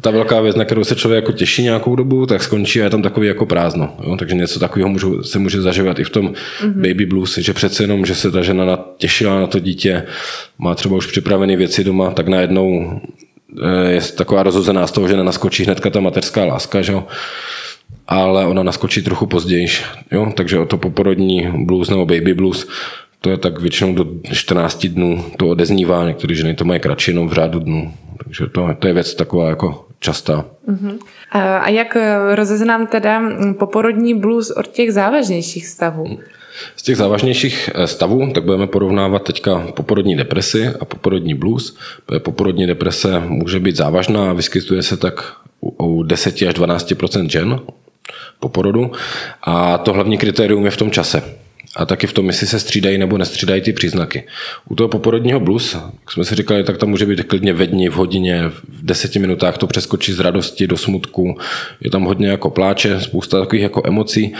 ta 0.00 0.10
velká 0.10 0.40
věc, 0.40 0.56
na 0.56 0.64
kterou 0.64 0.84
se 0.84 0.96
člověk 0.96 1.22
jako 1.22 1.32
těší 1.32 1.62
nějakou 1.62 1.96
dobu, 1.96 2.26
tak 2.26 2.42
skončí 2.42 2.80
a 2.80 2.84
je 2.84 2.90
tam 2.90 3.02
takový 3.02 3.26
jako 3.26 3.46
prázdno. 3.46 3.96
Jo? 4.06 4.16
Takže 4.16 4.34
něco 4.34 4.60
takového 4.60 4.88
můžu, 4.88 5.22
se 5.22 5.38
může 5.38 5.62
zažívat 5.62 5.98
i 5.98 6.04
v 6.04 6.10
tom 6.10 6.26
mm-hmm. 6.26 6.72
baby 6.72 7.06
blues, 7.06 7.38
že 7.38 7.52
přece 7.52 7.82
jenom, 7.82 8.06
že 8.06 8.14
se 8.14 8.30
ta 8.30 8.42
žena 8.42 8.84
těšila 8.98 9.40
na 9.40 9.46
to 9.46 9.58
dítě, 9.58 10.02
má 10.58 10.74
třeba 10.74 10.96
už 10.96 11.06
připravené 11.06 11.56
věci 11.56 11.84
doma, 11.84 12.10
tak 12.10 12.28
najednou 12.28 12.90
eh, 12.92 13.23
je 13.88 14.00
taková 14.00 14.42
rozhozená 14.42 14.86
z 14.86 14.92
toho, 14.92 15.08
že 15.08 15.16
nenaskočí 15.16 15.64
hnedka 15.64 15.90
ta 15.90 16.00
mateřská 16.00 16.44
láska, 16.44 16.82
že 16.82 16.92
jo? 16.92 17.04
ale 18.06 18.46
ona 18.46 18.62
naskočí 18.62 19.02
trochu 19.02 19.26
později. 19.26 19.66
Jo? 20.12 20.32
Takže 20.36 20.58
o 20.58 20.66
to 20.66 20.76
poporodní 20.76 21.48
blues 21.64 21.90
nebo 21.90 22.06
baby 22.06 22.34
blues, 22.34 22.68
to 23.20 23.30
je 23.30 23.36
tak 23.36 23.60
většinou 23.60 23.94
do 23.94 24.06
14 24.32 24.86
dnů 24.86 25.24
to 25.36 25.48
odeznívá, 25.48 26.06
některé 26.06 26.34
ženy 26.34 26.54
to 26.54 26.64
mají 26.64 26.80
kratší, 26.80 27.10
jenom 27.10 27.28
v 27.28 27.32
řádu 27.32 27.58
dnů. 27.58 27.92
Takže 28.24 28.46
to, 28.46 28.68
to 28.78 28.86
je 28.86 28.94
věc 28.94 29.14
taková 29.14 29.48
jako 29.48 29.86
častá. 30.00 30.44
Uh-huh. 30.68 30.98
A 31.32 31.68
jak 31.68 31.96
rozeznám 32.34 32.86
teda 32.86 33.22
poporodní 33.58 34.14
blues 34.14 34.50
od 34.50 34.68
těch 34.68 34.92
závažnějších 34.92 35.66
stavů? 35.66 36.18
Z 36.76 36.82
těch 36.82 36.96
závažnějších 36.96 37.70
eh, 37.74 37.86
stavů 37.86 38.32
tak 38.34 38.44
budeme 38.44 38.66
porovnávat 38.66 39.22
teďka 39.22 39.66
poporodní 39.76 40.16
depresi 40.16 40.68
a 40.80 40.84
poporodní 40.84 41.34
blues. 41.34 41.76
Poporodní 42.18 42.66
deprese 42.66 43.20
může 43.20 43.60
být 43.60 43.76
závažná 43.76 44.30
a 44.30 44.32
vyskytuje 44.32 44.82
se 44.82 44.96
tak 44.96 45.32
u 45.60 46.02
10 46.02 46.34
až 46.42 46.54
12% 46.54 47.28
žen 47.28 47.60
po 48.40 48.48
porodu. 48.48 48.92
A 49.42 49.78
to 49.78 49.92
hlavní 49.92 50.18
kritérium 50.18 50.64
je 50.64 50.70
v 50.70 50.76
tom 50.76 50.90
čase 50.90 51.43
a 51.76 51.86
taky 51.86 52.06
v 52.06 52.12
tom, 52.12 52.26
jestli 52.26 52.46
se 52.46 52.60
střídají 52.60 52.98
nebo 52.98 53.18
nestřídají 53.18 53.60
ty 53.60 53.72
příznaky. 53.72 54.24
U 54.68 54.74
toho 54.74 54.88
poporodního 54.88 55.40
blues, 55.40 55.74
jak 55.74 56.12
jsme 56.12 56.24
si 56.24 56.34
říkali, 56.34 56.64
tak 56.64 56.78
tam 56.78 56.88
může 56.88 57.06
být 57.06 57.24
klidně 57.24 57.52
ve 57.52 57.66
dni, 57.66 57.88
v 57.88 57.94
hodině, 57.94 58.42
v 58.48 58.62
deseti 58.82 59.18
minutách 59.18 59.58
to 59.58 59.66
přeskočí 59.66 60.12
z 60.12 60.20
radosti 60.20 60.66
do 60.66 60.76
smutku. 60.76 61.38
Je 61.80 61.90
tam 61.90 62.04
hodně 62.04 62.28
jako 62.28 62.50
pláče, 62.50 63.00
spousta 63.00 63.40
takových 63.40 63.62
jako 63.62 63.82
emocí, 63.86 64.34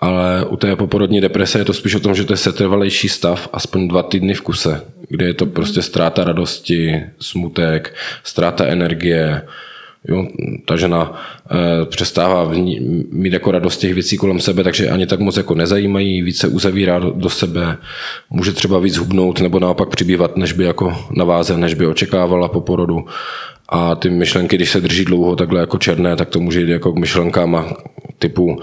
ale 0.00 0.44
u 0.44 0.56
té 0.56 0.76
poporodní 0.76 1.20
deprese 1.20 1.58
je 1.58 1.64
to 1.64 1.72
spíš 1.72 1.94
o 1.94 2.00
tom, 2.00 2.14
že 2.14 2.24
to 2.24 2.32
je 2.32 2.36
setrvalejší 2.36 3.08
stav, 3.08 3.48
aspoň 3.52 3.88
dva 3.88 4.02
týdny 4.02 4.34
v 4.34 4.40
kuse, 4.40 4.82
kde 5.08 5.26
je 5.26 5.34
to 5.34 5.46
prostě 5.46 5.82
ztráta 5.82 6.24
radosti, 6.24 7.02
smutek, 7.20 7.94
ztráta 8.24 8.66
energie, 8.66 9.42
Jo, 10.08 10.26
ta 10.64 10.76
žena 10.76 11.22
e, 11.50 11.86
přestává 11.86 12.52
mít 13.10 13.32
jako 13.32 13.50
radost 13.50 13.76
těch 13.76 13.94
věcí 13.94 14.16
kolem 14.16 14.40
sebe, 14.40 14.64
takže 14.64 14.90
ani 14.90 15.06
tak 15.06 15.20
moc 15.20 15.36
jako 15.36 15.54
nezajímají, 15.54 16.22
více 16.22 16.48
uzavírá 16.48 16.98
do, 16.98 17.10
do 17.10 17.30
sebe, 17.30 17.76
může 18.30 18.52
třeba 18.52 18.78
víc 18.78 18.96
hubnout 18.96 19.40
nebo 19.40 19.58
naopak 19.58 19.88
přibývat, 19.88 20.36
než 20.36 20.52
by 20.52 20.64
jako 20.64 20.96
naváze, 21.16 21.56
než 21.56 21.74
by 21.74 21.86
očekávala 21.86 22.48
po 22.48 22.60
porodu. 22.60 23.04
A 23.68 23.94
ty 23.94 24.10
myšlenky, 24.10 24.56
když 24.56 24.70
se 24.70 24.80
drží 24.80 25.04
dlouho 25.04 25.36
takhle 25.36 25.60
jako 25.60 25.78
černé, 25.78 26.16
tak 26.16 26.28
to 26.28 26.40
může 26.40 26.60
jít 26.60 26.68
jako 26.68 26.92
k 26.92 26.98
myšlenkám 26.98 27.74
typu 28.18 28.60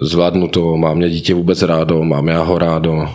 zvládnu 0.00 0.48
to, 0.48 0.76
mám 0.76 0.96
mě 0.96 1.10
dítě 1.10 1.34
vůbec 1.34 1.62
rádo, 1.62 2.04
mám 2.04 2.28
já 2.28 2.42
ho 2.42 2.58
rádo, 2.58 3.08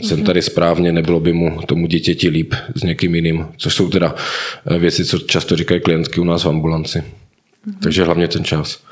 jsem 0.00 0.24
tady 0.24 0.42
správně, 0.42 0.92
nebylo 0.92 1.20
by 1.20 1.32
mu 1.32 1.60
tomu 1.66 1.86
dítěti 1.86 2.28
líp 2.28 2.54
s 2.74 2.82
někým 2.82 3.14
jiným, 3.14 3.46
což 3.56 3.74
jsou 3.74 3.88
teda 3.88 4.14
eh, 4.66 4.78
věci, 4.78 5.04
co 5.04 5.18
často 5.18 5.56
říkají 5.56 5.80
klientky 5.80 6.20
u 6.20 6.24
nás 6.24 6.44
v 6.44 6.48
ambulanci. 6.48 6.98
Mm-hmm. 6.98 7.74
Takže 7.82 8.04
hlavně 8.04 8.28
ten 8.28 8.44
čas. 8.44 8.82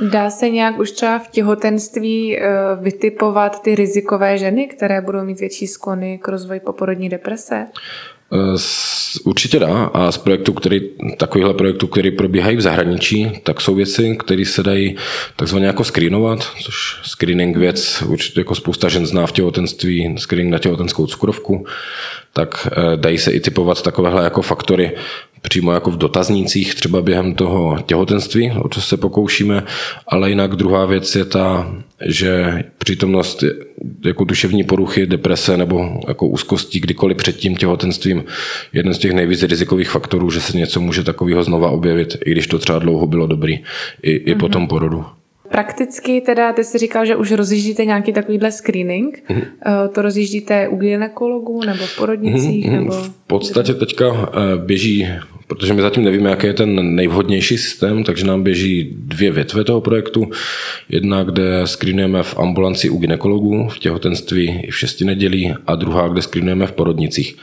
Dá 0.00 0.30
se 0.30 0.48
nějak 0.48 0.78
už 0.78 0.90
třeba 0.90 1.18
v 1.18 1.28
těhotenství 1.28 2.38
eh, 2.38 2.48
vytipovat 2.80 3.62
ty 3.62 3.74
rizikové 3.74 4.38
ženy, 4.38 4.66
které 4.66 5.00
budou 5.00 5.24
mít 5.24 5.40
větší 5.40 5.66
sklony 5.66 6.18
k 6.22 6.28
rozvoji 6.28 6.60
poporodní 6.60 7.08
deprese? 7.08 7.66
Eh, 8.32 8.58
určitě 9.24 9.58
dá. 9.58 9.84
A 9.84 10.12
z 10.12 10.18
projektu, 10.18 10.52
který, 10.52 10.80
takovýchhle 11.16 11.54
projektů, 11.54 11.86
který 11.86 12.10
probíhají 12.10 12.56
v 12.56 12.60
zahraničí, 12.60 13.30
tak 13.42 13.60
jsou 13.60 13.74
věci, 13.74 14.16
které 14.18 14.44
se 14.44 14.62
dají 14.62 14.96
takzvaně 15.36 15.66
jako 15.66 15.84
screenovat, 15.84 16.50
což 16.62 17.00
screening 17.02 17.56
věc, 17.56 18.02
určitě 18.06 18.40
jako 18.40 18.54
spousta 18.54 18.88
žen 18.88 19.06
zná 19.06 19.26
v 19.26 19.32
těhotenství, 19.32 20.14
screening 20.18 20.52
na 20.52 20.58
těhotenskou 20.58 21.06
cukrovku, 21.06 21.66
tak 22.32 22.68
eh, 22.72 22.96
dají 22.96 23.18
se 23.18 23.30
i 23.30 23.40
typovat 23.40 23.82
takovéhle 23.82 24.24
jako 24.24 24.42
faktory 24.42 24.96
přímo 25.40 25.72
jako 25.72 25.90
v 25.90 25.96
dotaznících, 25.98 26.74
třeba 26.74 27.02
během 27.02 27.34
toho 27.34 27.78
těhotenství, 27.86 28.52
o 28.62 28.68
co 28.68 28.80
se 28.80 28.96
pokoušíme, 28.96 29.62
ale 30.06 30.28
jinak 30.28 30.56
druhá 30.56 30.86
věc 30.86 31.16
je 31.16 31.24
ta, 31.24 31.74
že 32.06 32.62
přítomnost 32.78 33.44
jako 34.04 34.24
duševní 34.24 34.64
poruchy, 34.64 35.06
deprese 35.06 35.56
nebo 35.56 36.00
jako 36.08 36.26
úzkostí 36.26 36.80
kdykoliv 36.80 37.16
před 37.16 37.36
tím 37.36 37.56
těhotenstvím 37.56 38.24
jeden 38.72 38.94
z 38.94 38.98
těch 38.98 39.12
nejvíc 39.12 39.42
rizikových 39.42 39.90
faktorů, 39.90 40.30
že 40.30 40.40
se 40.40 40.58
něco 40.58 40.80
může 40.80 41.04
takového 41.04 41.44
znova 41.44 41.70
objevit, 41.70 42.16
i 42.24 42.30
když 42.30 42.46
to 42.46 42.58
třeba 42.58 42.78
dlouho 42.78 43.06
bylo 43.06 43.26
dobrý, 43.26 43.54
i, 43.54 44.10
i 44.10 44.34
mm-hmm. 44.34 44.38
po 44.38 44.46
mhm. 44.46 44.52
tom 44.52 44.68
porodu. 44.68 45.04
Prakticky 45.50 46.20
teda, 46.20 46.52
ty 46.52 46.64
jsi 46.64 46.78
říkal, 46.78 47.06
že 47.06 47.16
už 47.16 47.32
rozjíždíte 47.32 47.84
nějaký 47.84 48.12
takovýhle 48.12 48.52
screening. 48.52 49.22
Mm-hmm. 49.28 49.88
To 49.88 50.02
rozjíždíte 50.02 50.68
u 50.68 50.76
gynekologů 50.76 51.64
nebo 51.64 51.86
v 51.86 51.96
porodnicích? 51.96 52.66
Mm-hmm. 52.66 52.72
Nebo... 52.72 52.92
V 52.92 53.10
podstatě 53.26 53.74
teďka 53.74 54.04
eh, 54.06 54.56
běží, 54.56 55.08
protože 55.46 55.74
my 55.74 55.82
zatím 55.82 56.04
nevíme, 56.04 56.30
jaký 56.30 56.46
je 56.46 56.52
ten 56.54 56.94
nejvhodnější 56.94 57.58
systém, 57.58 58.04
takže 58.04 58.26
nám 58.26 58.42
běží 58.42 58.90
dvě 58.94 59.32
větve 59.32 59.64
toho 59.64 59.80
projektu. 59.80 60.30
Jedna, 60.88 61.22
kde 61.22 61.62
screenujeme 61.64 62.22
v 62.22 62.38
ambulanci 62.38 62.90
u 62.90 62.98
gynekologů 62.98 63.68
v 63.68 63.78
těhotenství 63.78 64.60
i 64.62 64.70
v 64.70 64.78
šesti 64.78 65.04
nedělí 65.04 65.54
a 65.66 65.74
druhá, 65.74 66.08
kde 66.08 66.22
screenujeme 66.22 66.66
v 66.66 66.72
porodnicích. 66.72 67.36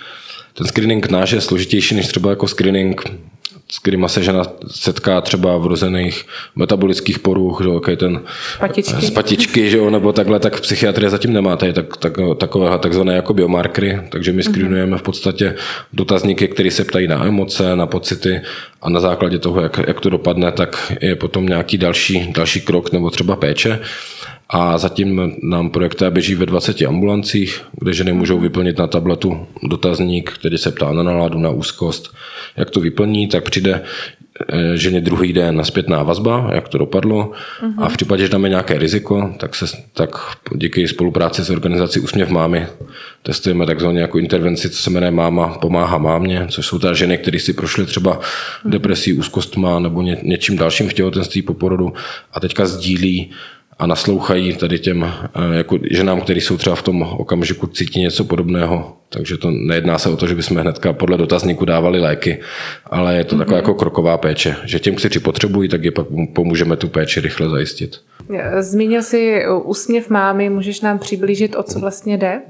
Ten 0.54 0.68
screening 0.68 1.10
náš 1.10 1.32
je 1.32 1.42
složitější 1.42 1.96
než 1.96 2.08
třeba 2.08 2.30
jako 2.30 2.48
screening 2.48 3.04
s 3.72 3.80
kterými 3.80 4.10
se 4.10 4.24
žena 4.24 4.44
setká 4.68 5.22
třeba 5.22 5.58
v 5.58 5.66
rozených 5.66 6.26
metabolických 6.56 7.20
poruch, 7.20 7.62
že, 7.64 7.70
okay, 7.70 7.96
ten 7.96 8.22
patičky. 8.60 9.06
z 9.06 9.10
patičky, 9.10 9.70
že, 9.70 9.92
nebo 9.92 10.14
takhle, 10.14 10.40
tak 10.40 10.62
psychiatrie 10.62 11.10
zatím 11.10 11.34
nemá 11.34 11.56
tady 11.56 11.74
tak, 11.74 11.98
tak, 11.98 12.14
takové 12.38 12.80
takzvané 12.80 13.16
jako 13.16 13.34
biomarkery, 13.34 14.02
takže 14.10 14.34
my 14.34 14.44
screenujeme 14.44 14.98
v 14.98 15.02
podstatě 15.02 15.56
dotazníky, 15.94 16.48
které 16.48 16.72
se 16.72 16.84
ptají 16.84 17.08
na 17.08 17.26
emoce, 17.26 17.76
na 17.76 17.88
pocity 17.88 18.42
a 18.82 18.90
na 18.90 19.00
základě 19.00 19.40
toho, 19.40 19.62
jak, 19.62 19.80
jak 19.88 20.02
to 20.02 20.10
dopadne, 20.10 20.52
tak 20.52 20.94
je 21.02 21.16
potom 21.16 21.46
nějaký 21.46 21.78
další, 21.78 22.34
další 22.34 22.62
krok 22.62 22.92
nebo 22.92 23.10
třeba 23.10 23.36
péče. 23.36 23.80
A 24.50 24.77
zatím 24.77 25.36
nám 25.44 25.70
projekta 25.70 26.10
běží 26.10 26.36
ve 26.36 26.46
20 26.46 26.82
ambulancích, 26.82 27.62
kde 27.80 27.94
ženy 27.94 28.13
můžou 28.13 28.39
vyplnit 28.39 28.77
na 28.77 28.88
tabletu 28.88 29.48
dotazník, 29.63 30.32
který 30.32 30.58
se 30.58 30.72
ptá 30.72 30.92
na 30.92 31.04
náladu, 31.04 31.39
na 31.39 31.50
úzkost. 31.50 32.16
Jak 32.58 32.70
to 32.70 32.80
vyplní, 32.80 33.27
tak 33.27 33.44
přijde 33.44 33.82
eh, 34.50 34.77
ženě 34.77 35.01
druhý 35.01 35.34
den 35.34 35.56
na 35.56 35.63
zpětná 35.63 36.04
vazba, 36.04 36.50
jak 36.54 36.70
to 36.70 36.77
dopadlo. 36.77 37.32
Uh-huh. 37.62 37.74
A 37.77 37.89
v 37.89 37.94
případě, 37.94 38.24
že 38.24 38.30
dáme 38.30 38.50
nějaké 38.50 38.77
riziko, 38.77 39.34
tak, 39.38 39.56
se, 39.56 39.66
tak 39.94 40.10
díky 40.56 40.88
spolupráci 40.88 41.44
s 41.44 41.50
organizací 41.50 42.00
Úsměv 42.00 42.30
mámy 42.30 42.68
testujeme 43.24 43.66
takzvaně 43.66 44.01
jako 44.01 44.20
intervenci, 44.20 44.70
co 44.70 44.82
se 44.82 44.89
jmenuje 44.89 45.12
Máma 45.12 45.48
pomáhá 45.48 45.98
mámě, 45.98 46.48
což 46.50 46.66
jsou 46.66 46.80
ta 46.80 46.94
ženy, 46.94 47.18
které 47.18 47.39
si 47.39 47.54
prošly 47.54 47.86
třeba 47.86 48.20
depresí, 48.66 49.13
úzkostma 49.13 49.80
nebo 49.80 50.01
ně, 50.01 50.18
něčím 50.24 50.58
dalším 50.58 50.89
v 50.89 50.94
těhotenství 50.94 51.42
po 51.42 51.54
porodu 51.54 51.94
a 52.34 52.39
teďka 52.39 52.66
sdílí 52.66 53.32
a 53.80 53.88
naslouchají 53.88 54.54
tady 54.54 54.80
těm 54.80 55.04
eh, 55.04 55.58
jako 55.58 55.80
ženám, 55.92 56.22
které 56.22 56.42
jsou 56.42 56.58
třeba 56.58 56.76
v 56.76 56.82
tom 56.82 57.02
okamžiku 57.02 57.68
cítí 57.68 58.02
něco 58.02 58.24
podobného. 58.24 58.98
Takže 59.10 59.38
to 59.38 59.52
nejedná 59.52 59.98
se 59.98 60.10
o 60.10 60.18
to, 60.18 60.28
že 60.28 60.36
bychom 60.36 60.58
hnedka 60.58 60.94
podle 60.94 61.18
dotazníku 61.18 61.66
dávali 61.66 62.00
léky, 62.00 62.40
ale 62.86 63.16
je 63.16 63.24
to 63.24 63.36
mm-hmm. 63.36 63.40
taková 63.40 63.58
jako 63.58 63.74
kroková 63.74 64.18
péče, 64.18 64.56
že 64.66 64.80
těm, 64.80 64.96
kteří 64.96 65.20
potřebují, 65.20 65.70
tak 65.70 65.84
je 65.84 65.92
pak 65.92 66.08
pomůžeme 66.34 66.76
tu 66.76 66.88
péči 66.88 67.22
rychle 67.22 67.50
zajistit. 67.50 67.98
Zmínil 68.60 69.04
jsi 69.04 69.44
úsměv 69.64 70.10
mámy, 70.10 70.50
můžeš 70.50 70.82
nám 70.82 71.00
přiblížit, 71.00 71.56
o 71.56 71.64
co 71.64 71.80
vlastně 71.80 72.18
jde? 72.18 72.42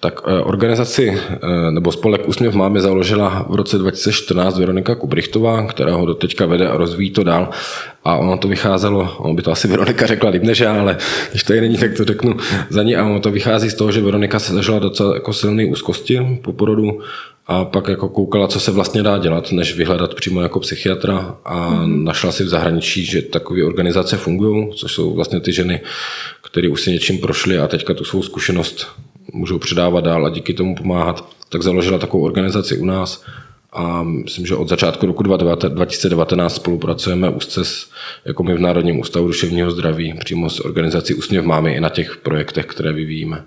Tak 0.00 0.20
eh, 0.26 0.40
organizaci 0.40 1.20
eh, 1.30 1.70
nebo 1.70 1.92
spolek 1.92 2.28
Úsměv 2.28 2.54
mámy 2.54 2.80
založila 2.80 3.46
v 3.48 3.54
roce 3.54 3.78
2014 3.78 4.58
Veronika 4.58 4.94
Kubrichtová, 4.94 5.66
která 5.66 5.94
ho 5.94 6.06
doteďka 6.06 6.46
vede 6.46 6.68
a 6.68 6.76
rozvíjí 6.76 7.10
to 7.10 7.24
dál. 7.24 7.50
A 8.04 8.16
ono 8.16 8.38
to 8.38 8.48
vycházelo, 8.48 9.16
ono 9.18 9.34
by 9.34 9.42
to 9.42 9.52
asi 9.52 9.68
Veronika 9.68 10.06
řekla 10.06 10.30
líp 10.30 10.42
než 10.42 10.60
já, 10.60 10.80
ale 10.80 10.96
když 11.30 11.42
tady 11.42 11.60
není, 11.60 11.76
tak 11.76 11.96
to 11.96 12.04
řeknu 12.04 12.36
za 12.70 12.82
ní. 12.82 12.96
A 12.96 13.04
ono 13.04 13.20
to 13.20 13.30
vychází 13.30 13.70
z 13.70 13.74
toho, 13.74 13.92
že 13.92 14.00
Veronika 14.00 14.38
se 14.38 14.54
zažila 14.54 14.78
docela 14.78 15.14
jako 15.14 15.32
silný 15.32 15.65
úzkosti 15.70 16.38
po 16.42 16.52
porodu 16.52 17.00
a 17.46 17.64
pak 17.64 17.88
jako 17.88 18.08
koukala, 18.08 18.48
co 18.48 18.60
se 18.60 18.70
vlastně 18.70 19.02
dá 19.02 19.18
dělat, 19.18 19.52
než 19.52 19.76
vyhledat 19.76 20.14
přímo 20.14 20.40
jako 20.40 20.60
psychiatra 20.60 21.36
a 21.44 21.70
mm-hmm. 21.70 22.04
našla 22.04 22.32
si 22.32 22.44
v 22.44 22.48
zahraničí, 22.48 23.04
že 23.04 23.22
takové 23.22 23.64
organizace 23.64 24.16
fungují, 24.16 24.72
což 24.74 24.92
jsou 24.92 25.14
vlastně 25.14 25.40
ty 25.40 25.52
ženy, 25.52 25.80
které 26.44 26.68
už 26.68 26.82
si 26.82 26.90
něčím 26.90 27.18
prošly 27.18 27.58
a 27.58 27.68
teďka 27.68 27.94
tu 27.94 28.04
svou 28.04 28.22
zkušenost 28.22 28.86
můžou 29.32 29.58
předávat 29.58 30.04
dál 30.04 30.26
a 30.26 30.30
díky 30.30 30.54
tomu 30.54 30.74
pomáhat, 30.74 31.28
tak 31.48 31.62
založila 31.62 31.98
takovou 31.98 32.24
organizaci 32.24 32.78
u 32.78 32.84
nás 32.84 33.24
a 33.72 34.02
myslím, 34.02 34.46
že 34.46 34.54
od 34.54 34.68
začátku 34.68 35.06
roku 35.06 35.22
2019 35.22 36.54
spolupracujeme 36.54 37.30
úzce 37.30 37.64
s, 37.64 37.90
jako 38.24 38.42
my 38.42 38.54
v 38.54 38.60
Národním 38.60 39.00
ústavu 39.00 39.26
duševního 39.26 39.70
zdraví, 39.70 40.14
přímo 40.18 40.50
s 40.50 40.64
organizací 40.64 41.14
Úsměv 41.14 41.44
máme 41.44 41.72
i 41.72 41.80
na 41.80 41.88
těch 41.88 42.16
projektech, 42.16 42.66
které 42.66 42.92
vyvíjíme. 42.92 43.44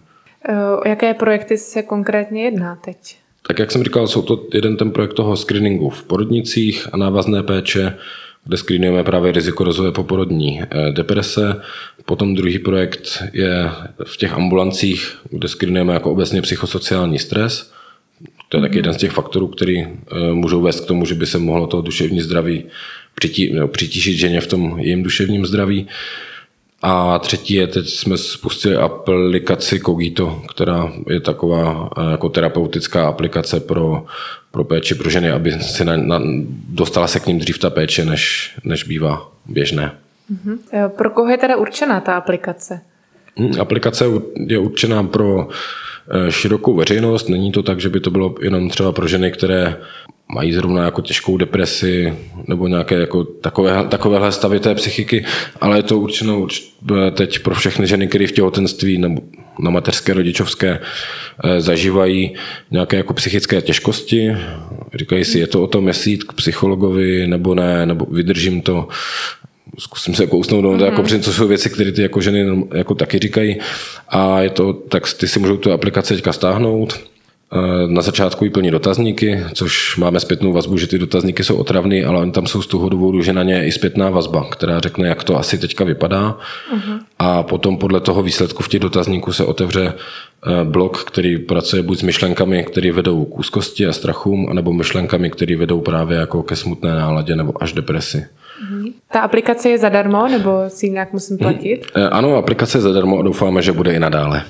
O 0.47 0.87
jaké 0.87 1.13
projekty 1.13 1.57
se 1.57 1.81
konkrétně 1.81 2.43
jedná 2.43 2.75
teď? 2.75 3.17
Tak 3.47 3.59
jak 3.59 3.71
jsem 3.71 3.83
říkal, 3.83 4.07
jsou 4.07 4.21
to 4.21 4.45
jeden 4.53 4.77
ten 4.77 4.91
projekt 4.91 5.13
toho 5.13 5.37
screeningu 5.37 5.89
v 5.89 6.03
porodnicích 6.03 6.87
a 6.91 6.97
návazné 6.97 7.43
péče, 7.43 7.97
kde 8.45 8.57
screenujeme 8.57 9.03
právě 9.03 9.31
riziko 9.31 9.63
rozvoje 9.63 9.91
poporodní 9.91 10.61
eh, 10.61 10.91
deprese. 10.91 11.61
Potom 12.05 12.35
druhý 12.35 12.59
projekt 12.59 13.23
je 13.33 13.69
v 14.03 14.17
těch 14.17 14.33
ambulancích, 14.33 15.17
kde 15.29 15.47
screenujeme 15.47 15.93
jako 15.93 16.11
obecně 16.11 16.41
psychosociální 16.41 17.19
stres, 17.19 17.71
To 18.49 18.57
je 18.57 18.61
taky 18.61 18.77
jeden 18.77 18.93
z 18.93 18.97
těch 18.97 19.11
faktorů, 19.11 19.47
který 19.47 19.87
můžou 20.33 20.61
vést 20.61 20.79
k 20.79 20.87
tomu, 20.87 21.05
že 21.05 21.15
by 21.15 21.25
se 21.25 21.37
mohlo 21.37 21.67
to 21.67 21.81
duševní 21.81 22.21
zdraví 22.21 22.63
přitížit 23.71 24.17
ženě 24.17 24.41
v 24.41 24.47
tom 24.47 24.79
jejím 24.79 25.03
duševním 25.03 25.45
zdraví. 25.45 25.87
A 26.81 27.19
třetí 27.19 27.53
je, 27.53 27.67
teď 27.67 27.89
jsme 27.89 28.17
spustili 28.17 28.75
aplikaci 28.75 29.79
Cogito, 29.79 30.41
která 30.53 30.91
je 31.09 31.19
taková 31.19 31.89
eh, 31.97 32.11
jako 32.11 32.29
terapeutická 32.29 33.07
aplikace 33.07 33.59
pro, 33.59 34.05
pro 34.51 34.63
péči 34.63 34.95
pro 34.95 35.09
ženy, 35.09 35.31
aby 35.31 35.51
si 35.51 35.85
na, 35.85 35.97
na, 35.97 36.21
dostala 36.69 37.07
se 37.07 37.19
k 37.19 37.27
ním 37.27 37.39
dřív 37.39 37.59
ta 37.59 37.69
péče, 37.69 38.05
než, 38.05 38.53
než 38.63 38.83
bývá 38.83 39.31
běžné. 39.45 39.91
Mm-hmm. 40.33 40.89
Pro 40.89 41.09
koho 41.09 41.29
je 41.29 41.37
teda 41.37 41.57
určená 41.57 41.99
ta 41.99 42.13
aplikace? 42.13 42.81
Hm, 43.39 43.51
aplikace 43.61 44.05
je 44.47 44.59
určená 44.59 45.03
pro 45.03 45.47
eh, 45.49 45.53
širokou 46.29 46.75
veřejnost. 46.75 47.29
Není 47.29 47.51
to 47.51 47.63
tak, 47.63 47.79
že 47.79 47.89
by 47.89 47.99
to 47.99 48.11
bylo 48.11 48.35
jenom 48.41 48.69
třeba 48.69 48.91
pro 48.91 49.07
ženy, 49.07 49.31
které 49.31 49.77
mají 50.33 50.53
zrovna 50.53 50.83
jako 50.83 51.01
těžkou 51.01 51.37
depresi 51.37 52.13
nebo 52.47 52.67
nějaké 52.67 52.95
jako 52.95 53.23
takové, 53.23 53.87
takovéhle 53.89 54.31
stavy 54.31 54.59
té 54.59 54.75
psychiky, 54.75 55.25
ale 55.61 55.77
je 55.77 55.83
to 55.83 55.99
určeno 55.99 56.47
teď 57.11 57.39
pro 57.39 57.55
všechny 57.55 57.87
ženy, 57.87 58.07
které 58.07 58.27
v 58.27 58.31
těhotenství 58.31 58.97
nebo 58.97 59.21
na 59.59 59.71
mateřské 59.71 60.13
rodičovské 60.13 60.79
eh, 61.43 61.61
zažívají 61.61 62.35
nějaké 62.71 62.97
jako 62.97 63.13
psychické 63.13 63.61
těžkosti. 63.61 64.35
Říkají 64.93 65.25
si, 65.25 65.39
je 65.39 65.47
to 65.47 65.63
o 65.63 65.67
tom, 65.67 65.87
jestli 65.87 66.11
jít 66.11 66.23
k 66.23 66.33
psychologovi 66.33 67.27
nebo 67.27 67.55
ne, 67.55 67.85
nebo 67.85 68.05
vydržím 68.05 68.61
to, 68.61 68.87
zkusím 69.77 70.15
se 70.15 70.27
kousnout, 70.27 70.63
no, 70.63 70.73
mm-hmm. 70.73 70.85
jako, 70.85 71.03
co 71.21 71.33
jsou 71.33 71.47
věci, 71.47 71.69
které 71.69 71.91
ty 71.91 72.01
jako 72.01 72.21
ženy 72.21 72.67
jako 72.73 72.95
taky 72.95 73.19
říkají. 73.19 73.57
A 74.09 74.41
je 74.41 74.49
to, 74.49 74.73
tak 74.73 75.13
ty 75.13 75.27
si 75.27 75.39
můžou 75.39 75.57
tu 75.57 75.71
aplikaci 75.71 76.15
teďka 76.15 76.33
stáhnout 76.33 77.09
Eh, 77.53 77.87
na 77.87 78.01
začátku 78.01 78.43
jí 78.43 78.49
plní 78.49 78.71
dotazníky, 78.71 79.43
což 79.53 79.97
máme 79.97 80.19
zpětnou 80.19 80.53
vazbu, 80.53 80.77
že 80.77 80.87
ty 80.87 80.97
dotazníky 80.97 81.43
jsou 81.43 81.55
otravné, 81.55 82.03
ale 82.05 82.31
tam 82.31 82.47
jsou 82.47 82.61
z 82.61 82.67
toho 82.67 82.89
důvodu, 82.89 83.21
že 83.21 83.33
na 83.33 83.43
ně 83.43 83.53
je 83.53 83.65
i 83.65 83.71
zpětná 83.71 84.09
vazba, 84.09 84.47
která 84.51 84.79
řekne, 84.79 85.07
jak 85.07 85.23
to 85.23 85.37
asi 85.37 85.57
teďka 85.57 85.83
vypadá. 85.83 86.37
Uh-huh. 86.75 86.99
A 87.19 87.43
potom 87.43 87.77
podle 87.77 87.99
toho 87.99 88.23
výsledku 88.23 88.63
v 88.63 88.67
těch 88.67 88.79
dotazníků 88.79 89.33
se 89.33 89.45
otevře 89.45 89.93
eh, 89.93 90.63
blok, 90.63 91.03
který 91.03 91.37
pracuje 91.37 91.83
buď 91.83 91.99
s 91.99 92.03
myšlenkami, 92.03 92.63
které 92.63 92.91
vedou 92.91 93.25
k 93.25 93.39
úzkosti 93.39 93.87
a 93.87 93.93
strachům, 93.93 94.47
anebo 94.49 94.73
myšlenkami, 94.73 95.29
které 95.29 95.55
vedou 95.55 95.81
právě 95.81 96.17
jako 96.17 96.43
ke 96.43 96.55
smutné 96.55 96.95
náladě 96.95 97.35
nebo 97.35 97.63
až 97.63 97.73
depresi. 97.73 98.25
Ta 99.11 99.19
aplikace 99.19 99.69
je 99.69 99.77
zadarmo, 99.77 100.27
nebo 100.27 100.63
si 100.67 100.85
ji 100.85 100.91
nějak 100.91 101.13
musím 101.13 101.37
platit? 101.37 101.81
Hmm. 101.95 102.07
Ano, 102.11 102.35
aplikace 102.35 102.77
je 102.77 102.81
zadarmo 102.81 103.19
a 103.19 103.21
doufáme, 103.21 103.61
že 103.61 103.71
bude 103.71 103.93
i 103.93 103.99
nadále. 103.99 104.43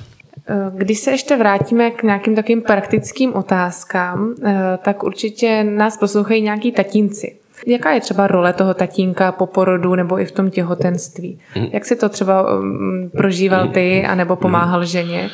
Když 0.74 1.00
se 1.00 1.12
ještě 1.12 1.38
vrátíme 1.38 1.92
k 1.92 2.04
nějakým 2.04 2.36
takým 2.36 2.62
praktickým 2.62 3.34
otázkám, 3.34 4.36
eh, 4.46 4.78
tak 4.84 5.04
určitě 5.04 5.64
nás 5.64 5.98
poslouchají 5.98 6.42
nějaký 6.42 6.72
tatínci. 6.72 7.36
Jaká 7.68 7.92
je 7.92 8.02
třeba 8.02 8.28
role 8.28 8.54
toho 8.54 8.74
tatínka 8.74 9.32
po 9.32 9.46
porodu 9.46 9.96
nebo 9.96 10.20
i 10.20 10.26
v 10.26 10.32
tom 10.32 10.50
těhotenství? 10.50 11.40
Mhm. 11.56 11.68
Jak 11.72 11.86
si 11.86 11.96
to 11.96 12.10
třeba 12.10 12.60
mm, 12.60 13.10
prožíval 13.18 13.68
ty, 13.68 14.06
anebo 14.06 14.36
pomáhal 14.36 14.86
ženě? 14.86 15.30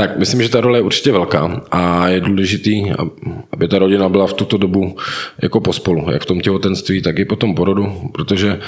Tak 0.00 0.18
myslím, 0.18 0.42
že 0.42 0.48
ta 0.48 0.60
role 0.60 0.78
je 0.78 0.82
určitě 0.82 1.12
velká 1.12 1.62
a 1.70 2.08
je 2.08 2.20
důležitý, 2.20 2.84
aby 3.52 3.68
ta 3.68 3.78
rodina 3.78 4.08
byla 4.08 4.26
v 4.26 4.32
tuto 4.32 4.56
dobu 4.56 4.96
jako 5.42 5.60
pospolu, 5.60 6.06
jak 6.12 6.22
v 6.22 6.26
tom 6.26 6.40
těhotenství, 6.40 7.02
tak 7.02 7.18
i 7.18 7.24
po 7.24 7.36
tom 7.36 7.54
porodu, 7.54 7.92
protože 8.12 8.60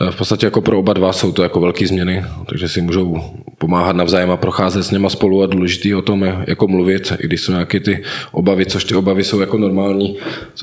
eh, 0.00 0.10
v 0.10 0.16
podstatě 0.16 0.46
jako 0.46 0.60
pro 0.60 0.78
oba 0.78 0.92
dva 0.92 1.12
jsou 1.12 1.32
to 1.32 1.42
jako 1.42 1.60
velké 1.60 1.86
změny, 1.86 2.24
takže 2.48 2.68
si 2.68 2.80
můžou 2.80 3.20
pomáhat 3.58 3.96
navzájem 3.96 4.30
a 4.30 4.36
procházet 4.36 4.82
s 4.82 4.90
něma 4.90 5.08
spolu 5.08 5.42
a 5.42 5.46
důležitý 5.46 5.94
o 5.94 6.02
tom 6.02 6.24
je 6.24 6.36
jako 6.46 6.68
mluvit, 6.68 7.12
i 7.20 7.26
když 7.26 7.40
jsou 7.40 7.52
nějaké 7.52 7.80
ty 7.80 8.02
obavy, 8.32 8.66
což 8.66 8.84
ty 8.84 8.94
obavy 8.94 9.24
jsou 9.24 9.40
jako 9.40 9.58
normální, 9.58 10.16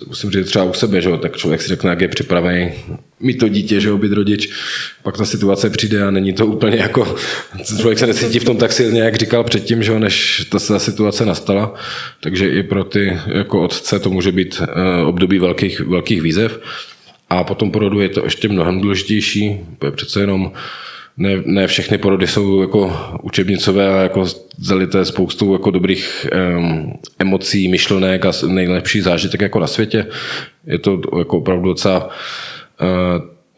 musím 0.07 0.31
říct 0.31 0.47
třeba 0.47 0.65
u 0.65 0.73
sebe, 0.73 1.01
že 1.01 1.17
tak 1.17 1.37
člověk 1.37 1.61
si 1.61 1.67
řekne, 1.67 1.89
jak 1.89 2.01
je 2.01 2.07
připravený 2.07 2.71
mít 3.19 3.37
to 3.37 3.47
dítě, 3.47 3.81
že 3.81 3.89
jo, 3.89 3.97
být 3.97 4.11
rodič, 4.11 4.49
pak 5.03 5.17
ta 5.17 5.25
situace 5.25 5.69
přijde 5.69 6.03
a 6.03 6.11
není 6.11 6.33
to 6.33 6.47
úplně 6.47 6.77
jako, 6.77 7.15
člověk 7.77 7.99
se 7.99 8.07
necítí 8.07 8.39
v 8.39 8.43
tom 8.43 8.57
tak 8.57 8.71
silně, 8.71 9.01
jak 9.01 9.15
říkal 9.15 9.43
předtím, 9.43 9.83
že 9.83 9.99
než 9.99 10.45
ta 10.51 10.79
situace 10.79 11.25
nastala, 11.25 11.73
takže 12.21 12.49
i 12.49 12.63
pro 12.63 12.83
ty 12.83 13.19
jako 13.27 13.61
otce 13.61 13.99
to 13.99 14.09
může 14.09 14.31
být 14.31 14.61
eh, 14.61 15.03
období 15.03 15.39
velkých, 15.39 15.79
velkých 15.79 16.21
výzev. 16.21 16.59
A 17.29 17.43
potom 17.43 17.71
porodu 17.71 18.01
je 18.01 18.09
to 18.09 18.23
ještě 18.23 18.47
mnohem 18.47 18.81
důležitější, 18.81 19.59
je 19.83 19.91
přece 19.91 20.19
jenom 20.19 20.51
ne, 21.17 21.41
ne 21.45 21.67
všechny 21.67 21.97
porody 21.97 22.27
jsou 22.27 22.61
jako 22.61 22.97
učebnicové 23.23 23.99
a 23.99 24.01
jako 24.01 24.25
zalité 24.57 25.05
spoustou 25.05 25.53
jako 25.53 25.71
dobrých 25.71 26.27
um, 26.57 26.93
emocí, 27.19 27.67
myšlenek 27.67 28.25
a 28.25 28.31
nejlepší 28.47 29.01
zážitek 29.01 29.41
jako 29.41 29.59
na 29.59 29.67
světě. 29.67 30.07
Je 30.67 30.79
to 30.79 31.01
jako 31.17 31.37
opravdu 31.37 31.69
docela 31.69 32.09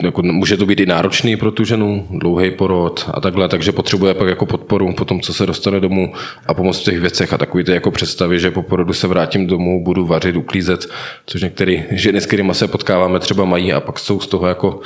jako 0.04 0.22
může 0.24 0.58
to 0.58 0.66
být 0.66 0.80
i 0.80 0.86
náročný 0.86 1.38
pro 1.38 1.52
tu 1.52 1.64
ženu, 1.64 2.08
dlouhý 2.10 2.52
porod 2.52 3.10
a 3.14 3.22
takhle, 3.22 3.50
takže 3.50 3.72
potřebuje 3.72 4.14
pak 4.14 4.28
jako 4.28 4.46
podporu 4.46 4.94
po 4.94 5.06
tom, 5.06 5.22
co 5.22 5.34
se 5.34 5.46
dostane 5.46 5.80
domů 5.80 6.14
a 6.48 6.54
pomoc 6.54 6.80
v 6.80 6.84
těch 6.84 7.00
věcech 7.00 7.34
a 7.34 7.38
takový 7.38 7.64
ty 7.64 7.72
jako 7.72 7.92
představy, 7.92 8.40
že 8.40 8.52
po 8.52 8.62
porodu 8.62 8.94
se 8.94 9.08
vrátím 9.08 9.48
domů, 9.48 9.84
budu 9.84 10.06
vařit, 10.06 10.36
uklízet, 10.36 10.90
což 11.26 11.42
některé 11.42 11.84
ženy, 11.92 12.22
s 12.22 12.26
kterými 12.26 12.54
se 12.54 12.68
potkáváme, 12.68 13.20
třeba 13.20 13.46
mají 13.46 13.74
a 13.74 13.80
pak 13.80 14.00
jsou 14.00 14.20
z 14.20 14.28
toho 14.28 14.48
jako 14.48 14.80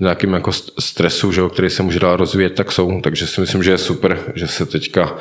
nějakým 0.00 0.32
jako 0.32 0.52
stresu, 0.78 1.32
že, 1.32 1.42
který 1.52 1.70
se 1.70 1.82
může 1.82 2.00
dál 2.00 2.16
rozvíjet, 2.16 2.54
tak 2.54 2.72
jsou. 2.72 3.00
Takže 3.00 3.26
si 3.26 3.40
myslím, 3.40 3.62
že 3.62 3.70
je 3.70 3.78
super, 3.78 4.18
že 4.34 4.48
se 4.48 4.66
teďka 4.66 5.16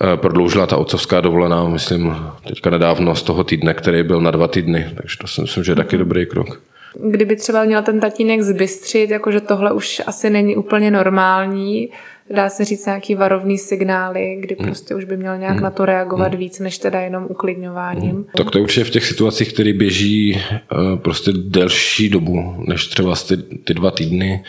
eh, 0.00 0.16
prodloužila 0.16 0.66
ta 0.66 0.76
otcovská 0.76 1.20
dovolená, 1.20 1.68
myslím, 1.68 2.16
teďka 2.48 2.70
nedávno 2.70 3.14
z 3.14 3.22
toho 3.22 3.44
týdne, 3.44 3.74
který 3.74 4.02
byl 4.02 4.20
na 4.20 4.30
dva 4.30 4.48
týdny. 4.48 4.90
Takže 4.96 5.18
to 5.18 5.26
si 5.26 5.40
myslím, 5.40 5.64
že 5.64 5.72
je 5.72 5.76
taky 5.76 5.98
dobrý 5.98 6.26
krok. 6.26 6.69
Kdyby 6.94 7.36
třeba 7.36 7.64
měl 7.64 7.82
ten 7.82 8.00
tatínek 8.00 8.42
zbystřit, 8.42 9.10
jakože 9.10 9.40
tohle 9.40 9.72
už 9.72 10.02
asi 10.06 10.30
není 10.30 10.56
úplně 10.56 10.90
normální, 10.90 11.88
dá 12.30 12.48
se 12.48 12.64
říct 12.64 12.86
nějaký 12.86 13.14
varovný 13.14 13.58
signály, 13.58 14.36
kdy 14.40 14.56
hmm. 14.58 14.66
prostě 14.66 14.94
už 14.94 15.04
by 15.04 15.16
měl 15.16 15.38
nějak 15.38 15.54
hmm. 15.54 15.62
na 15.62 15.70
to 15.70 15.84
reagovat 15.84 16.28
hmm. 16.28 16.38
víc, 16.38 16.58
než 16.58 16.78
teda 16.78 17.00
jenom 17.00 17.26
uklidňováním. 17.30 18.10
Hmm. 18.10 18.24
Tak 18.36 18.50
to 18.50 18.58
je 18.58 18.62
určitě 18.62 18.84
v 18.84 18.90
těch 18.90 19.06
situacích, 19.06 19.52
které 19.52 19.72
běží 19.72 20.34
uh, 20.34 20.98
prostě 20.98 21.30
delší 21.34 22.08
dobu, 22.08 22.54
než 22.68 22.86
třeba 22.86 23.14
ty, 23.14 23.36
ty 23.36 23.74
dva 23.74 23.90
týdny, 23.90 24.44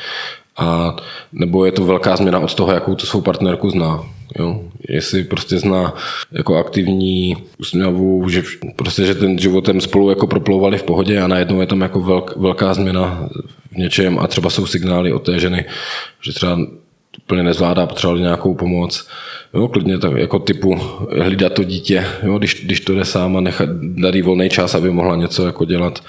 a 0.61 0.95
nebo 1.33 1.65
je 1.65 1.71
to 1.71 1.85
velká 1.85 2.15
změna 2.15 2.39
od 2.39 2.53
toho, 2.53 2.71
jakou 2.71 2.95
to 2.95 3.05
svou 3.05 3.21
partnerku 3.21 3.69
zná. 3.69 4.03
Jo? 4.39 4.61
Jestli 4.89 5.23
prostě 5.23 5.57
zná 5.57 5.93
jako 6.31 6.57
aktivní 6.57 7.37
usměvu, 7.59 8.29
že 8.29 8.43
prostě, 8.75 9.05
že 9.05 9.15
ten 9.15 9.39
životem 9.39 9.81
spolu 9.81 10.09
jako 10.09 10.27
proplouvali 10.27 10.77
v 10.77 10.83
pohodě 10.83 11.21
a 11.21 11.27
najednou 11.27 11.61
je 11.61 11.67
tam 11.67 11.81
jako 11.81 12.01
velk, 12.01 12.37
velká 12.37 12.73
změna 12.73 13.29
v 13.71 13.77
něčem 13.77 14.19
a 14.19 14.27
třeba 14.27 14.49
jsou 14.49 14.65
signály 14.65 15.13
od 15.13 15.19
té 15.19 15.39
ženy, 15.39 15.65
že 16.21 16.33
třeba 16.33 16.59
úplně 17.23 17.43
nezvládá, 17.43 17.87
potřeboval 17.87 18.19
nějakou 18.19 18.55
pomoc. 18.55 19.07
Jo, 19.53 19.67
klidně 19.67 19.97
tak 19.97 20.11
jako 20.11 20.39
typu 20.39 20.79
hlídat 21.21 21.53
to 21.53 21.63
dítě, 21.63 22.05
jo, 22.23 22.37
když, 22.37 22.65
když 22.65 22.79
to 22.79 22.95
jde 22.95 23.05
sám 23.05 23.37
a 23.37 23.41
nechat, 23.41 23.69
dát 23.81 24.15
volný 24.23 24.49
čas, 24.49 24.75
aby 24.75 24.91
mohla 24.91 25.15
něco 25.15 25.45
jako 25.45 25.65
dělat 25.65 26.03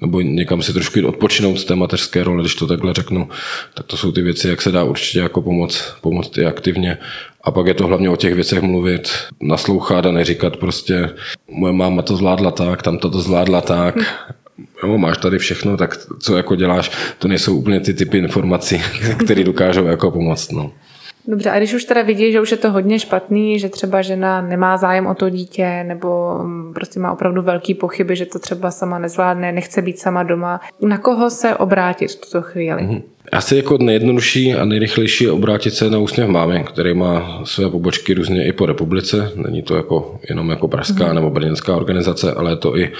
nebo 0.00 0.20
někam 0.20 0.62
si 0.62 0.72
trošku 0.72 0.98
jít 0.98 1.04
odpočinout 1.04 1.58
z 1.58 1.64
té 1.64 1.74
mateřské 1.74 2.24
role, 2.24 2.42
když 2.42 2.54
to 2.54 2.66
takhle 2.66 2.94
řeknu, 2.94 3.28
tak 3.74 3.86
to 3.86 3.96
jsou 3.96 4.12
ty 4.12 4.22
věci, 4.22 4.48
jak 4.48 4.62
se 4.62 4.72
dá 4.72 4.84
určitě 4.84 5.18
jako 5.18 5.42
pomoct, 5.42 5.84
pomoct 6.00 6.38
i 6.38 6.46
aktivně. 6.46 6.98
A 7.44 7.50
pak 7.50 7.66
je 7.66 7.74
to 7.74 7.86
hlavně 7.86 8.10
o 8.10 8.16
těch 8.16 8.34
věcech 8.34 8.62
mluvit, 8.62 9.10
naslouchat 9.40 10.06
a 10.06 10.12
neříkat 10.12 10.56
prostě, 10.56 11.10
moje 11.50 11.72
máma 11.72 12.02
to 12.02 12.16
zvládla 12.16 12.50
tak, 12.50 12.82
tam 12.82 12.98
to 12.98 13.08
zvládla 13.08 13.60
tak, 13.60 13.94
jo, 14.82 14.98
máš 14.98 15.18
tady 15.18 15.38
všechno, 15.38 15.76
tak 15.76 15.96
co 16.20 16.36
jako 16.36 16.54
děláš, 16.54 16.90
to 17.18 17.28
nejsou 17.28 17.56
úplně 17.56 17.80
ty 17.80 17.94
typy 17.94 18.18
informací, 18.18 18.82
které 19.24 19.44
dokážou 19.44 19.84
jako 19.84 20.10
pomoct. 20.10 20.52
No. 20.52 20.72
Dobře, 21.28 21.50
a 21.50 21.58
když 21.58 21.74
už 21.74 21.84
teda 21.84 22.02
vidí, 22.02 22.32
že 22.32 22.40
už 22.40 22.50
je 22.50 22.56
to 22.56 22.72
hodně 22.72 22.98
špatný, 22.98 23.58
že 23.58 23.68
třeba 23.68 24.02
žena 24.02 24.40
nemá 24.40 24.76
zájem 24.76 25.06
o 25.06 25.14
to 25.14 25.30
dítě, 25.30 25.84
nebo 25.86 26.38
mm, 26.42 26.74
prostě 26.74 27.00
má 27.00 27.12
opravdu 27.12 27.42
velký 27.42 27.74
pochyby, 27.74 28.16
že 28.16 28.26
to 28.26 28.38
třeba 28.38 28.70
sama 28.70 28.98
nezvládne, 28.98 29.52
nechce 29.52 29.82
být 29.82 29.98
sama 29.98 30.22
doma, 30.22 30.60
na 30.80 30.98
koho 30.98 31.30
se 31.30 31.56
obrátit 31.56 32.08
v 32.08 32.20
tuto 32.20 32.42
chvíli? 32.42 32.82
Mm-hmm. 32.82 33.02
Asi 33.32 33.56
jako 33.56 33.78
nejjednodušší 33.78 34.54
a 34.54 34.64
nejrychlejší 34.64 35.24
je 35.24 35.30
obrátit 35.30 35.74
se 35.74 35.90
na 35.90 35.98
úsměv 35.98 36.28
mámy, 36.28 36.64
který 36.68 36.94
má 36.94 37.40
své 37.44 37.70
pobočky 37.70 38.14
různě 38.14 38.46
i 38.46 38.52
po 38.52 38.66
republice. 38.66 39.32
Není 39.34 39.62
to 39.62 39.76
jako 39.76 40.20
jenom 40.28 40.50
jako 40.50 40.68
pražská 40.68 41.08
mm. 41.08 41.14
nebo 41.14 41.30
brněnská 41.30 41.76
organizace, 41.76 42.32
ale 42.32 42.52
je 42.52 42.56
to 42.56 42.78
i 42.78 42.92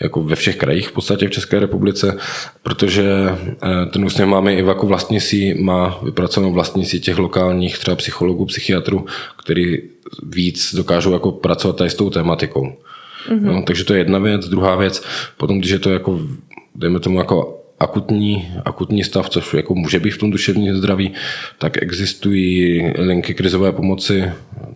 jako 0.00 0.22
ve 0.22 0.36
všech 0.36 0.56
krajích 0.56 0.88
v 0.88 0.92
podstatě 0.92 1.28
v 1.28 1.30
České 1.30 1.58
republice, 1.58 2.16
protože 2.62 3.04
eh, 3.30 3.86
ten 3.86 4.04
úsměv 4.04 4.28
máme 4.28 4.54
i 4.54 4.66
jako 4.66 4.86
vlastní 4.86 5.20
si 5.20 5.54
má 5.54 5.98
vypracovanou 6.02 6.52
vlastní 6.52 6.84
si 6.84 7.00
těch 7.00 7.18
lokálních 7.18 7.78
třeba 7.78 7.96
psychologů, 7.96 8.46
psychiatrů, 8.46 9.06
který 9.42 9.78
víc 10.22 10.74
dokážou 10.74 11.12
jako 11.12 11.32
pracovat 11.32 11.76
tady 11.76 11.90
s 11.90 11.94
tou 11.94 12.10
tématikou. 12.10 12.72
Mm-hmm. 13.28 13.40
No, 13.40 13.62
takže 13.62 13.84
to 13.84 13.92
je 13.92 14.00
jedna 14.00 14.18
věc. 14.18 14.48
Druhá 14.48 14.76
věc, 14.76 15.02
potom, 15.36 15.58
když 15.58 15.70
je 15.70 15.78
to 15.78 15.90
jako, 15.90 16.20
dejme 16.74 17.00
tomu 17.00 17.18
jako 17.18 17.57
akutní, 17.80 18.52
akutní 18.64 19.04
stav, 19.04 19.30
což 19.30 19.54
jako 19.54 19.74
může 19.74 20.00
být 20.00 20.10
v 20.10 20.18
tom 20.18 20.30
duševním 20.30 20.76
zdraví, 20.76 21.12
tak 21.58 21.82
existují 21.82 22.82
linky 22.98 23.34
krizové 23.34 23.72
pomoci, 23.72 24.24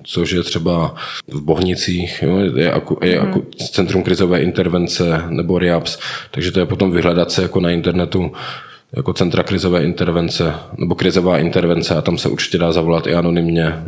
což 0.03 0.31
je 0.31 0.43
třeba 0.43 0.95
v 1.29 1.41
Bohnicích, 1.41 2.23
jo, 2.23 2.39
je, 2.57 2.73
aku, 2.73 2.99
je 3.03 3.21
hmm. 3.21 3.29
aku, 3.29 3.47
Centrum 3.73 4.03
krizové 4.03 4.43
intervence 4.43 5.23
nebo 5.29 5.59
RIAPS, 5.59 5.99
takže 6.31 6.53
to 6.53 6.61
je 6.61 6.67
potom 6.67 6.93
vyhledat 6.93 7.31
se 7.33 7.43
jako 7.43 7.61
na 7.61 7.71
internetu 7.71 8.33
jako 8.97 9.13
centra 9.13 9.43
krizové 9.43 9.85
intervence 9.85 10.55
nebo 10.79 10.95
krizová 10.95 11.39
intervence 11.39 11.95
a 11.95 12.03
tam 12.03 12.19
se 12.19 12.29
určitě 12.29 12.59
dá 12.59 12.73
zavolat 12.73 13.07
i 13.07 13.15
anonymně, 13.15 13.85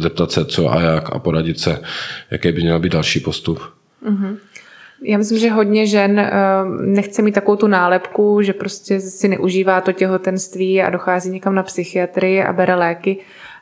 zeptat 0.00 0.32
se 0.32 0.44
co 0.44 0.72
a 0.72 0.80
jak 0.80 1.16
a 1.16 1.18
poradit 1.18 1.60
se, 1.60 1.80
jaký 2.30 2.52
by 2.52 2.62
měl 2.62 2.80
být 2.80 2.92
další 2.92 3.20
postup. 3.20 3.60
Mm-hmm. 4.08 4.36
Já 5.02 5.18
myslím, 5.18 5.38
že 5.38 5.50
hodně 5.50 5.86
žen 5.86 6.18
eh, 6.18 6.32
nechce 6.80 7.22
mít 7.22 7.32
takovou 7.32 7.56
tu 7.56 7.66
nálepku, 7.66 8.42
že 8.42 8.52
prostě 8.52 9.00
si 9.00 9.28
neužívá 9.28 9.80
to 9.80 9.92
těhotenství 9.92 10.82
a 10.82 10.90
dochází 10.90 11.30
někam 11.30 11.54
na 11.54 11.62
psychiatrii 11.62 12.42
a 12.42 12.52
bere 12.52 12.74
léky, 12.74 13.16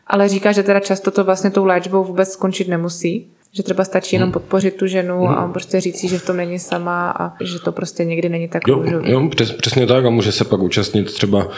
ale 0.06 0.28
říká, 0.28 0.52
že 0.52 0.62
teda 0.62 0.80
často 0.80 1.10
to 1.10 1.24
vlastně 1.24 1.50
tou 1.50 1.64
léčbou 1.64 2.04
vůbec 2.04 2.32
skončit 2.32 2.68
nemusí. 2.68 3.30
Že 3.56 3.62
třeba 3.62 3.84
stačí 3.84 4.16
jenom 4.16 4.26
hmm. 4.26 4.32
podpořit 4.32 4.76
tu 4.76 4.86
ženu 4.86 5.18
hmm. 5.18 5.34
a 5.34 5.48
prostě 5.48 5.80
říct 5.80 5.98
si, 5.98 6.08
že 6.08 6.18
v 6.18 6.26
tom 6.26 6.36
není 6.36 6.58
sama 6.58 7.10
a 7.10 7.32
že 7.40 7.58
to 7.58 7.72
prostě 7.72 8.04
někdy 8.04 8.28
není 8.28 8.48
tak 8.48 8.62
jo, 8.68 8.84
jo, 9.04 9.28
přes, 9.28 9.52
přesně 9.52 9.86
tak 9.86 10.04
a 10.04 10.10
může 10.10 10.32
se 10.32 10.44
pak 10.44 10.60
účastnit 10.60 11.12
třeba 11.12 11.48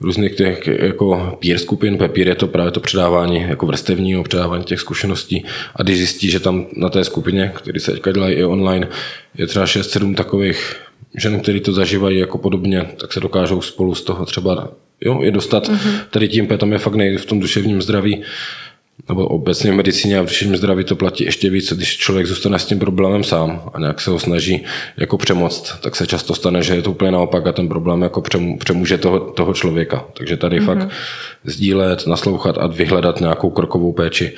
různých 0.00 0.36
těch 0.36 0.66
jako 0.66 1.38
peer 1.42 1.58
skupin, 1.58 1.98
peer 1.98 2.28
je 2.28 2.34
to 2.34 2.46
právě 2.46 2.70
to 2.70 2.80
předávání 2.80 3.42
jako 3.48 3.66
vrstevního 3.66 4.22
předávání 4.22 4.64
těch 4.64 4.80
zkušeností 4.80 5.44
a 5.76 5.82
když 5.82 5.96
zjistí, 5.96 6.30
že 6.30 6.40
tam 6.40 6.66
na 6.76 6.88
té 6.88 7.04
skupině, 7.04 7.52
který 7.54 7.80
se 7.80 7.92
teďka 7.92 8.12
dělají 8.12 8.34
i 8.34 8.44
online, 8.44 8.88
je 9.34 9.46
třeba 9.46 9.64
6-7 9.64 10.14
takových 10.14 10.76
žen, 11.18 11.40
který 11.40 11.60
to 11.60 11.72
zažívají 11.72 12.18
jako 12.18 12.38
podobně, 12.38 12.86
tak 13.00 13.12
se 13.12 13.20
dokážou 13.20 13.60
spolu 13.60 13.94
z 13.94 14.02
toho 14.02 14.26
třeba 14.26 14.68
jo, 15.04 15.22
je 15.22 15.30
dostat. 15.30 15.68
Mm-hmm. 15.68 16.00
Tady 16.10 16.28
tím 16.28 16.46
tam 16.46 16.72
je 16.72 16.78
fakt 16.78 16.94
nej 16.94 17.16
v 17.16 17.26
tom 17.26 17.40
duševním 17.40 17.82
zdraví 17.82 18.22
nebo 19.08 19.26
obecně 19.26 19.72
v 19.72 19.74
medicíně 19.74 20.18
a 20.18 20.22
v 20.22 20.26
duševním 20.26 20.56
zdraví 20.56 20.84
to 20.84 20.96
platí 20.96 21.24
ještě 21.24 21.50
víc, 21.50 21.72
když 21.72 21.96
člověk 21.96 22.26
zůstane 22.26 22.58
s 22.58 22.64
tím 22.64 22.78
problémem 22.78 23.24
sám 23.24 23.70
a 23.74 23.78
nějak 23.78 24.00
se 24.00 24.10
ho 24.10 24.18
snaží 24.18 24.64
jako 24.96 25.18
přemoct, 25.18 25.80
tak 25.80 25.96
se 25.96 26.06
často 26.06 26.34
stane, 26.34 26.62
že 26.62 26.74
je 26.74 26.82
to 26.82 26.90
úplně 26.90 27.10
naopak 27.10 27.46
a 27.46 27.52
ten 27.52 27.68
problém 27.68 28.02
jako 28.02 28.22
přemůže 28.58 28.98
toho, 28.98 29.20
toho 29.20 29.54
člověka. 29.54 30.04
Takže 30.14 30.36
tady 30.36 30.60
mm-hmm. 30.60 30.66
fakt 30.66 30.88
sdílet, 31.44 32.06
naslouchat 32.06 32.58
a 32.58 32.66
vyhledat 32.66 33.20
nějakou 33.20 33.50
krokovou 33.50 33.92
péči 33.92 34.32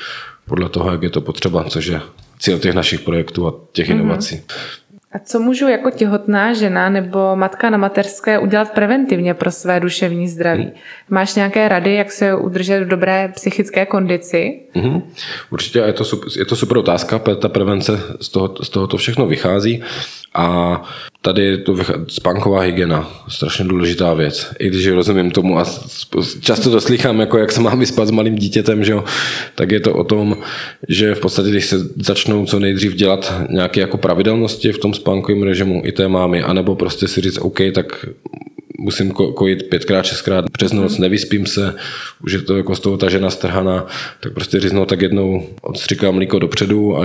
podle 0.47 0.69
toho, 0.69 0.91
jak 0.93 1.03
je 1.03 1.11
to 1.11 1.21
potřeba, 1.21 1.65
což 1.65 1.87
je 1.87 2.01
cíl 2.39 2.59
těch 2.59 2.75
našich 2.75 3.01
projektů 3.01 3.47
a 3.47 3.55
těch 3.73 3.89
mm-hmm. 3.89 3.93
inovací. 3.93 4.43
A 5.15 5.19
co 5.19 5.41
můžu 5.41 5.69
jako 5.69 5.91
těhotná 5.91 6.53
žena 6.53 6.89
nebo 6.89 7.37
matka 7.37 7.71
na 7.71 7.79
mateřské 7.79 8.39
udělat 8.39 8.73
preventivně 8.75 9.35
pro 9.35 9.51
své 9.51 9.81
duševní 9.81 10.29
zdraví? 10.29 10.73
Máš 11.11 11.35
nějaké 11.35 11.69
rady, 11.69 11.95
jak 11.95 12.13
se 12.13 12.35
udržet 12.35 12.85
v 12.85 12.89
dobré 12.89 13.33
psychické 13.35 13.87
kondici? 13.87 14.61
Mm-hmm. 14.75 15.03
Určitě 15.51 15.79
je 15.79 15.93
to, 15.93 16.05
super, 16.05 16.29
je 16.39 16.45
to 16.45 16.57
super 16.57 16.79
otázka, 16.79 17.19
ta 17.19 17.49
prevence 17.49 18.01
z 18.21 18.29
toho, 18.29 18.55
z 18.63 18.69
toho 18.69 18.87
to 18.87 18.97
všechno 18.97 19.27
vychází. 19.27 19.83
A 20.35 20.83
tady 21.23 21.45
je 21.45 21.59
to 21.59 21.77
spánková 22.09 22.61
hygiena, 22.61 23.09
strašně 23.29 23.65
důležitá 23.65 24.15
věc. 24.15 24.53
I 24.59 24.69
když 24.69 24.89
rozumím 24.89 25.31
tomu 25.31 25.59
a 25.59 25.65
často 26.41 26.71
to 26.71 26.81
slychám, 26.81 27.21
jako 27.21 27.39
jak 27.39 27.53
se 27.53 27.61
mám 27.61 27.79
vyspat 27.79 28.09
s 28.09 28.11
malým 28.11 28.35
dítětem, 28.35 28.85
že 28.85 28.93
jo, 28.93 29.05
tak 29.55 29.73
je 29.73 29.81
to 29.81 29.93
o 29.95 30.05
tom, 30.05 30.37
že 30.89 31.15
v 31.15 31.21
podstatě, 31.21 31.51
když 31.51 31.67
se 31.67 31.77
začnou 31.97 32.47
co 32.47 32.61
nejdřív 32.61 32.95
dělat 32.95 33.35
nějaké 33.51 33.81
jako 33.81 33.97
pravidelnosti 33.97 34.73
v 34.73 34.79
tom 34.79 34.95
spánkovém 34.95 35.43
režimu 35.43 35.83
i 35.85 35.93
té 35.93 36.09
mámy, 36.09 36.43
anebo 36.43 36.75
prostě 36.75 37.09
si 37.09 37.21
říct, 37.21 37.39
OK, 37.39 37.59
tak 37.75 38.07
musím 38.79 39.11
kojit 39.11 39.63
pětkrát, 39.63 40.07
šestkrát 40.07 40.45
přes 40.51 40.73
noc, 40.73 40.93
mhm. 40.93 41.03
nevyspím 41.03 41.47
se, 41.47 41.75
už 42.23 42.33
je 42.33 42.43
to 42.43 42.57
jako 42.57 42.77
z 42.77 42.81
toho 42.81 42.97
ta 42.97 43.11
žena 43.11 43.31
strhaná, 43.31 43.87
tak 44.21 44.33
prostě 44.33 44.61
říznou 44.61 44.85
tak 44.85 45.03
jednou 45.03 45.47
odstřikám 45.63 46.15
mlíko 46.15 46.39
dopředu 46.39 46.99
a 46.99 47.05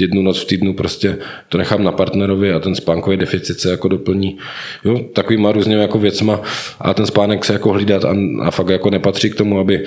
jednu 0.00 0.22
noc 0.22 0.42
v 0.42 0.44
týdnu 0.44 0.74
prostě 0.74 1.18
to 1.48 1.58
nechám 1.58 1.84
na 1.84 1.92
partnerovi 1.92 2.52
a 2.52 2.58
ten 2.58 2.74
spánkový 2.74 3.16
deficit 3.16 3.60
se 3.60 3.70
jako 3.70 3.88
doplní. 3.88 4.38
Jo, 4.84 5.00
takovýma 5.12 5.52
různými 5.52 5.80
jako 5.80 5.98
věcma 5.98 6.40
a 6.80 6.94
ten 6.94 7.06
spánek 7.06 7.44
se 7.44 7.52
jako 7.52 7.72
hlídat 7.72 8.04
a, 8.04 8.16
a 8.42 8.50
fakt 8.50 8.68
jako 8.68 8.90
nepatří 8.90 9.30
k 9.30 9.34
tomu, 9.34 9.58
aby 9.58 9.84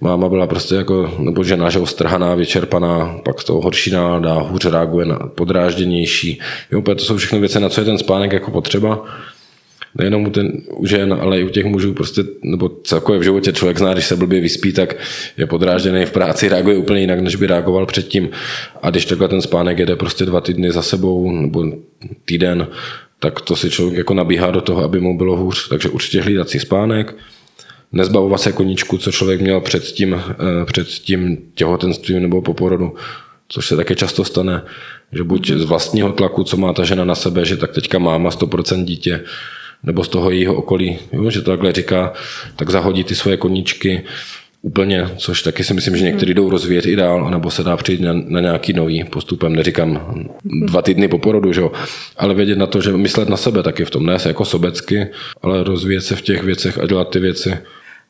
máma 0.00 0.28
byla 0.28 0.46
prostě 0.46 0.74
jako, 0.74 1.14
nebo 1.18 1.44
žena, 1.44 1.70
že 1.70 1.80
strhaná, 1.84 2.34
vyčerpaná, 2.34 3.20
pak 3.24 3.40
z 3.40 3.44
toho 3.44 3.60
horší 3.60 3.90
nálada, 3.90 4.34
hůř 4.34 4.64
reaguje 4.64 5.06
na 5.06 5.18
podrážděnější. 5.18 6.40
Jo, 6.72 6.82
to 6.82 6.98
jsou 6.98 7.16
všechno 7.16 7.40
věci, 7.40 7.60
na 7.60 7.68
co 7.68 7.80
je 7.80 7.84
ten 7.84 7.98
spánek 7.98 8.32
jako 8.32 8.50
potřeba 8.50 9.04
nejenom 9.98 10.26
u, 10.26 10.30
ten, 10.30 10.52
u 10.76 10.86
žen, 10.86 11.18
ale 11.20 11.40
i 11.40 11.44
u 11.44 11.48
těch 11.48 11.64
mužů 11.64 11.94
prostě, 11.94 12.22
nebo 12.42 12.68
celkově 12.68 13.20
v 13.20 13.22
životě 13.22 13.52
člověk 13.52 13.78
zná, 13.78 13.92
když 13.92 14.06
se 14.06 14.16
blbě 14.16 14.40
vyspí, 14.40 14.72
tak 14.72 14.96
je 15.36 15.46
podrážděný 15.46 16.04
v 16.04 16.10
práci, 16.10 16.48
reaguje 16.48 16.76
úplně 16.76 17.00
jinak, 17.00 17.20
než 17.20 17.36
by 17.36 17.46
reagoval 17.46 17.86
předtím. 17.86 18.30
A 18.82 18.90
když 18.90 19.04
takhle 19.04 19.28
ten 19.28 19.42
spánek 19.42 19.78
jede 19.78 19.96
prostě 19.96 20.24
dva 20.24 20.40
týdny 20.40 20.72
za 20.72 20.82
sebou, 20.82 21.32
nebo 21.32 21.64
týden, 22.24 22.66
tak 23.18 23.40
to 23.40 23.56
si 23.56 23.70
člověk 23.70 23.98
jako 23.98 24.14
nabíhá 24.14 24.50
do 24.50 24.60
toho, 24.60 24.84
aby 24.84 25.00
mu 25.00 25.18
bylo 25.18 25.36
hůř. 25.36 25.68
Takže 25.68 25.88
určitě 25.88 26.22
hlídat 26.22 26.48
si 26.48 26.60
spánek, 26.60 27.16
nezbavovat 27.92 28.40
se 28.40 28.52
koníčku, 28.52 28.98
co 28.98 29.12
člověk 29.12 29.40
měl 29.40 29.60
před 29.60 29.82
tím, 29.82 30.14
eh, 30.14 30.64
před 30.64 30.88
tím 30.88 31.38
těhotenstvím 31.54 32.22
nebo 32.22 32.42
po 32.42 32.54
porodu, 32.54 32.94
což 33.48 33.66
se 33.66 33.76
také 33.76 33.94
často 33.94 34.24
stane, 34.24 34.62
že 35.12 35.24
buď 35.24 35.50
z 35.50 35.64
vlastního 35.64 36.12
tlaku, 36.12 36.44
co 36.44 36.56
má 36.56 36.72
ta 36.72 36.84
žena 36.84 37.04
na 37.04 37.14
sebe, 37.14 37.44
že 37.44 37.56
tak 37.56 37.72
teďka 37.72 37.98
máma 37.98 38.30
100% 38.30 38.84
dítě, 38.84 39.20
nebo 39.82 40.04
z 40.04 40.08
toho 40.08 40.30
jejího 40.30 40.54
okolí, 40.54 40.98
jo, 41.12 41.30
že 41.30 41.42
to 41.42 41.50
takhle 41.50 41.72
říká, 41.72 42.12
tak 42.56 42.70
zahodí 42.70 43.04
ty 43.04 43.14
svoje 43.14 43.36
koníčky 43.36 44.02
úplně, 44.62 45.08
což 45.16 45.42
taky 45.42 45.64
si 45.64 45.74
myslím, 45.74 45.96
že 45.96 46.04
někteří 46.04 46.34
jdou 46.34 46.50
rozvíjet 46.50 46.86
i 46.86 46.96
dál, 46.96 47.30
nebo 47.30 47.50
se 47.50 47.64
dá 47.64 47.76
přijít 47.76 48.00
na, 48.00 48.12
na 48.12 48.40
nějaký 48.40 48.72
nový 48.72 49.04
postupem, 49.04 49.54
neříkám 49.54 50.14
dva 50.44 50.82
týdny 50.82 51.08
po 51.08 51.18
porodu, 51.18 51.52
že 51.52 51.60
jo, 51.60 51.72
ale 52.16 52.34
vědět 52.34 52.58
na 52.58 52.66
to, 52.66 52.80
že 52.80 52.92
myslet 52.92 53.28
na 53.28 53.36
sebe 53.36 53.62
taky 53.62 53.84
v 53.84 53.90
tom, 53.90 54.06
ne 54.06 54.18
se 54.18 54.28
jako 54.28 54.44
sobecky, 54.44 55.06
ale 55.42 55.64
rozvíjet 55.64 56.00
se 56.00 56.16
v 56.16 56.22
těch 56.22 56.42
věcech 56.42 56.78
a 56.78 56.86
dělat 56.86 57.10
ty 57.10 57.18
věci, 57.18 57.58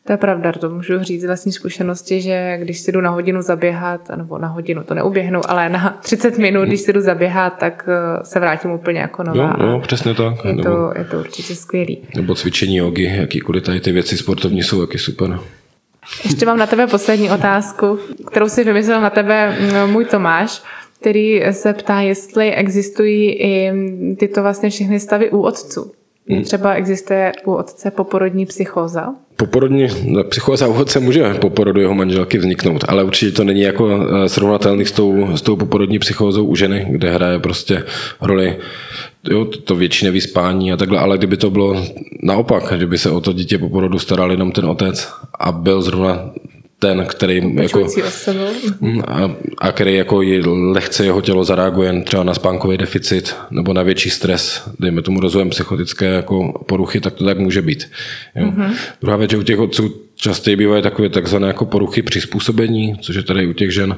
to 0.07 0.13
je 0.13 0.17
pravda, 0.17 0.53
to 0.53 0.71
můžu 0.71 1.03
říct 1.03 1.23
z 1.23 1.25
vlastní 1.25 1.53
zkušenosti, 1.53 2.21
že 2.21 2.59
když 2.61 2.79
si 2.79 2.93
jdu 2.93 3.01
na 3.01 3.11
hodinu 3.11 3.43
zaběhat, 3.43 4.09
nebo 4.17 4.39
na 4.39 4.49
hodinu 4.49 4.83
to 4.83 4.95
neuběhnu, 4.95 5.41
ale 5.51 5.69
na 5.69 5.99
30 6.03 6.39
minut, 6.39 6.65
když 6.65 6.81
si 6.81 6.93
jdu 6.93 7.01
zaběhat, 7.01 7.59
tak 7.59 7.89
eh, 7.89 8.25
se 8.25 8.41
vrátím 8.41 8.71
úplně 8.71 9.01
jako 9.01 9.23
nová. 9.23 9.57
Jo, 9.61 9.67
jo 9.67 9.81
přesně 9.81 10.15
tak. 10.15 10.45
Je, 10.45 10.53
nebo, 10.53 10.63
to, 10.63 10.93
je 10.99 11.05
to 11.05 11.19
určitě 11.19 11.55
skvělý. 11.55 11.99
Nebo 12.17 12.35
cvičení 12.35 12.77
jogy, 12.77 13.03
jakýkoliv 13.03 13.63
tady 13.63 13.81
ty 13.81 13.93
věci 13.93 14.17
sportovní 14.17 14.63
jsou 14.63 14.87
taky 14.87 14.99
super. 14.99 15.39
Ještě 16.25 16.47
mám 16.47 16.59
na 16.59 16.67
tebe 16.67 16.87
poslední 16.87 17.31
otázku, 17.31 17.99
kterou 18.31 18.49
si 18.49 18.65
vymyslel 18.65 19.01
na 19.01 19.11
tebe 19.11 19.57
mm, 19.61 19.93
můj 19.93 20.05
Tomáš, 20.05 20.63
který 21.01 21.43
se 21.51 21.73
ptá, 21.73 22.01
jestli 22.01 22.55
existují 22.55 23.43
i 23.43 23.73
tyto 24.19 24.43
vlastně 24.43 24.71
všechny 24.71 25.01
stavy 25.01 25.31
u 25.31 25.41
otců. 25.41 25.93
Hmm. 26.29 26.43
Třeba 26.43 26.73
existuje 26.73 27.33
u 27.45 27.53
otce 27.55 27.91
poporodní 27.91 28.47
psychóza? 28.47 29.15
Poporodní 29.37 29.87
psychóza 30.29 30.67
u 30.67 30.73
otce 30.73 31.01
může 31.01 31.35
po 31.35 31.51
porodu 31.51 31.81
jeho 31.81 31.95
manželky 31.95 32.39
vzniknout, 32.39 32.85
ale 32.89 33.05
určitě 33.05 33.33
to 33.33 33.45
není 33.45 33.61
jako 33.61 33.91
eh, 33.91 34.29
srovnatelný 34.29 34.85
s 34.85 34.93
tou, 34.93 35.37
s 35.37 35.43
tou 35.43 35.57
poporodní 35.57 35.99
psychózou 35.99 36.45
u 36.45 36.57
ženy, 36.57 36.87
kde 36.91 37.11
hraje 37.11 37.39
prostě 37.39 37.85
roli 38.21 38.57
jo, 39.31 39.45
to 39.45 39.77
větší 39.77 40.05
nevyspání 40.05 40.73
a 40.73 40.77
takhle, 40.77 40.99
ale 40.99 41.19
kdyby 41.19 41.37
to 41.37 41.51
bylo 41.51 41.87
naopak, 42.23 42.73
kdyby 42.77 42.99
se 42.99 43.11
o 43.11 43.21
to 43.21 43.33
dítě 43.33 43.59
po 43.59 43.69
porodu 43.69 43.99
staral 43.99 44.31
jenom 44.31 44.53
ten 44.53 44.67
otec 44.67 45.13
a 45.39 45.53
byl 45.53 45.83
zrovna 45.83 46.31
ten, 46.83 47.07
který 47.07 47.55
jako, 47.55 47.87
a, 49.07 49.37
a 49.59 49.73
který 49.73 49.95
jako 49.95 50.23
je, 50.23 50.43
lehce 50.47 51.05
jeho 51.05 51.21
tělo 51.21 51.45
zareaguje 51.45 52.03
třeba 52.03 52.25
na 52.25 52.35
spánkový 52.35 52.79
deficit 52.79 53.37
nebo 53.51 53.73
na 53.73 53.83
větší 53.83 54.11
stres, 54.11 54.63
dejme 54.81 55.03
tomu 55.03 55.21
rozvojem 55.21 55.51
psychotické 55.51 56.07
jako 56.07 56.65
poruchy, 56.67 57.01
tak 57.01 57.15
to 57.15 57.25
tak 57.25 57.39
může 57.39 57.63
být. 57.63 57.91
Jo. 58.37 58.47
Mm-hmm. 58.47 58.75
Druhá 59.01 59.17
věc, 59.17 59.31
že 59.31 59.37
u 59.37 59.43
těch 59.43 59.59
otců 59.59 59.95
častěji 60.15 60.57
bývají 60.57 60.83
takové 60.83 61.09
takzvané 61.09 61.47
jako 61.47 61.65
poruchy 61.65 62.03
přizpůsobení, 62.03 62.97
což 63.01 63.17
je 63.17 63.23
tady 63.23 63.47
u 63.47 63.53
těch 63.53 63.71
žen 63.71 63.97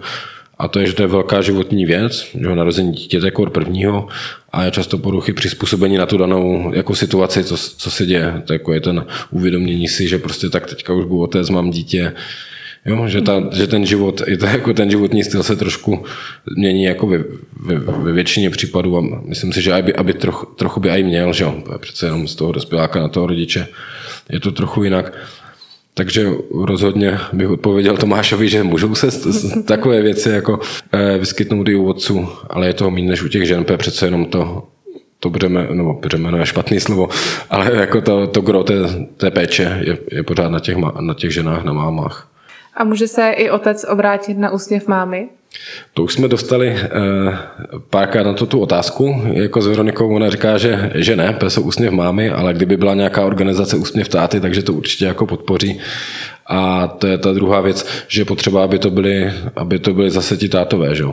a 0.58 0.68
to 0.68 0.78
je, 0.78 0.86
že 0.86 0.92
to 0.92 1.02
je 1.02 1.08
velká 1.08 1.42
životní 1.42 1.86
věc, 1.86 2.26
že 2.40 2.54
narození 2.54 2.92
dítěte 2.92 3.26
jako 3.26 3.46
prvního 3.46 4.08
a 4.52 4.64
je 4.64 4.70
často 4.70 4.98
poruchy 4.98 5.32
přizpůsobení 5.32 5.96
na 5.96 6.06
tu 6.06 6.16
danou 6.16 6.72
jako 6.74 6.94
situaci, 6.94 7.44
co, 7.44 7.56
co 7.56 7.90
se 7.90 8.06
děje. 8.06 8.42
To 8.44 8.52
jako 8.52 8.72
je 8.72 8.80
ten 8.80 9.06
uvědomění 9.30 9.88
si, 9.88 10.08
že 10.08 10.18
prostě 10.18 10.48
tak 10.48 10.66
teďka 10.66 10.92
už 10.92 11.04
budu 11.04 11.22
otec, 11.22 11.50
mám 11.50 11.70
dítě, 11.70 12.12
Jo, 12.86 13.08
že, 13.08 13.20
ta, 13.20 13.42
že 13.52 13.66
ten 13.66 13.86
život, 13.86 14.22
i 14.26 14.36
to, 14.36 14.46
jako 14.46 14.72
ten 14.72 14.90
životní 14.90 15.24
styl 15.24 15.42
se 15.42 15.56
trošku 15.56 16.04
mění 16.56 16.84
jako 16.84 17.06
ve, 17.06 17.18
ve, 17.60 17.78
ve 17.78 18.12
většině 18.12 18.50
případů 18.50 18.98
a 18.98 19.02
myslím 19.24 19.52
si, 19.52 19.62
že 19.62 19.72
aby, 19.72 19.94
aby 19.94 20.12
troch, 20.12 20.54
trochu 20.56 20.80
by 20.80 20.90
aj 20.90 21.02
měl, 21.02 21.32
že 21.32 21.44
jo, 21.44 21.62
přece 21.78 22.06
jenom 22.06 22.28
z 22.28 22.34
toho 22.34 22.52
dospěláka 22.52 23.00
na 23.00 23.08
toho 23.08 23.26
rodiče 23.26 23.68
je 24.30 24.40
to 24.40 24.52
trochu 24.52 24.84
jinak. 24.84 25.12
Takže 25.94 26.28
rozhodně 26.64 27.18
bych 27.32 27.48
odpověděl 27.48 27.96
Tomášovi, 27.96 28.48
že 28.48 28.62
můžou 28.62 28.94
se 28.94 29.08
takové 29.62 30.02
věci 30.02 30.28
jako 30.28 30.60
eh, 30.92 31.18
vyskytnout 31.18 31.68
i 31.68 31.74
u 31.74 31.88
otců, 31.88 32.28
ale 32.50 32.66
je 32.66 32.74
to 32.74 32.90
méně 32.90 33.08
než 33.08 33.22
u 33.22 33.28
těch 33.28 33.46
žen, 33.46 33.64
přece 33.76 34.06
jenom 34.06 34.24
to 34.24 34.68
to 35.20 35.30
břemeno, 35.30 35.74
nebo 35.74 35.94
břemeno 35.94 36.38
je 36.38 36.46
špatný 36.46 36.80
slovo, 36.80 37.08
ale 37.50 37.72
jako 37.74 38.00
to, 38.00 38.26
to 38.26 38.40
gro 38.40 38.64
té, 38.64 38.74
té 39.16 39.30
péče 39.30 39.80
je, 39.80 39.98
je 40.12 40.22
pořád 40.22 40.48
na 40.48 40.60
těch, 40.60 40.76
na 41.00 41.14
těch 41.14 41.32
ženách, 41.32 41.64
na 41.64 41.72
mámách. 41.72 42.33
A 42.76 42.84
může 42.84 43.08
se 43.08 43.30
i 43.30 43.50
otec 43.50 43.84
obrátit 43.88 44.38
na 44.38 44.50
úsměv 44.50 44.88
mámy? 44.88 45.28
To 45.94 46.02
už 46.02 46.12
jsme 46.12 46.28
dostali 46.28 46.68
eh, 46.68 46.88
párkrát 47.90 48.22
na 48.22 48.32
to 48.32 48.46
tu 48.46 48.60
otázku. 48.60 49.22
Jako 49.32 49.62
s 49.62 49.66
Veronikou 49.66 50.14
ona 50.14 50.30
říká, 50.30 50.58
že, 50.58 50.92
že 50.94 51.16
ne, 51.16 51.36
to 51.40 51.50
jsou 51.50 51.62
úsměv 51.62 51.92
mámy, 51.92 52.30
ale 52.30 52.54
kdyby 52.54 52.76
byla 52.76 52.94
nějaká 52.94 53.24
organizace 53.24 53.76
úsměv 53.76 54.08
táty, 54.08 54.40
takže 54.40 54.62
to 54.62 54.72
určitě 54.72 55.04
jako 55.04 55.26
podpoří. 55.26 55.80
A 56.46 56.86
to 56.86 57.06
je 57.06 57.18
ta 57.18 57.32
druhá 57.32 57.60
věc, 57.60 57.86
že 58.08 58.24
potřeba, 58.24 58.64
aby 58.64 58.78
to 58.78 58.90
byly, 58.90 59.32
aby 59.56 59.78
to 59.78 59.94
byly 59.94 60.10
zase 60.10 60.36
ti 60.36 60.48
tátové, 60.48 60.94
že? 60.94 61.04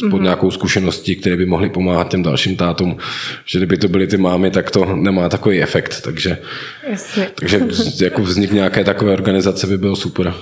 pod 0.00 0.06
mm-hmm. 0.06 0.22
nějakou 0.22 0.50
zkušeností, 0.50 1.16
které 1.16 1.36
by 1.36 1.46
mohly 1.46 1.70
pomáhat 1.70 2.08
těm 2.08 2.22
dalším 2.22 2.56
tátům. 2.56 2.96
Že 3.44 3.58
kdyby 3.58 3.76
to 3.76 3.88
byly 3.88 4.06
ty 4.06 4.16
mámy, 4.16 4.50
tak 4.50 4.70
to 4.70 4.96
nemá 4.96 5.28
takový 5.28 5.62
efekt. 5.62 6.00
Takže, 6.00 6.38
Jasně. 6.90 7.30
takže 7.34 7.60
jako 8.00 8.22
vznik 8.22 8.52
nějaké 8.52 8.84
takové 8.84 9.12
organizace 9.12 9.66
by 9.66 9.78
byl 9.78 9.96
super. 9.96 10.34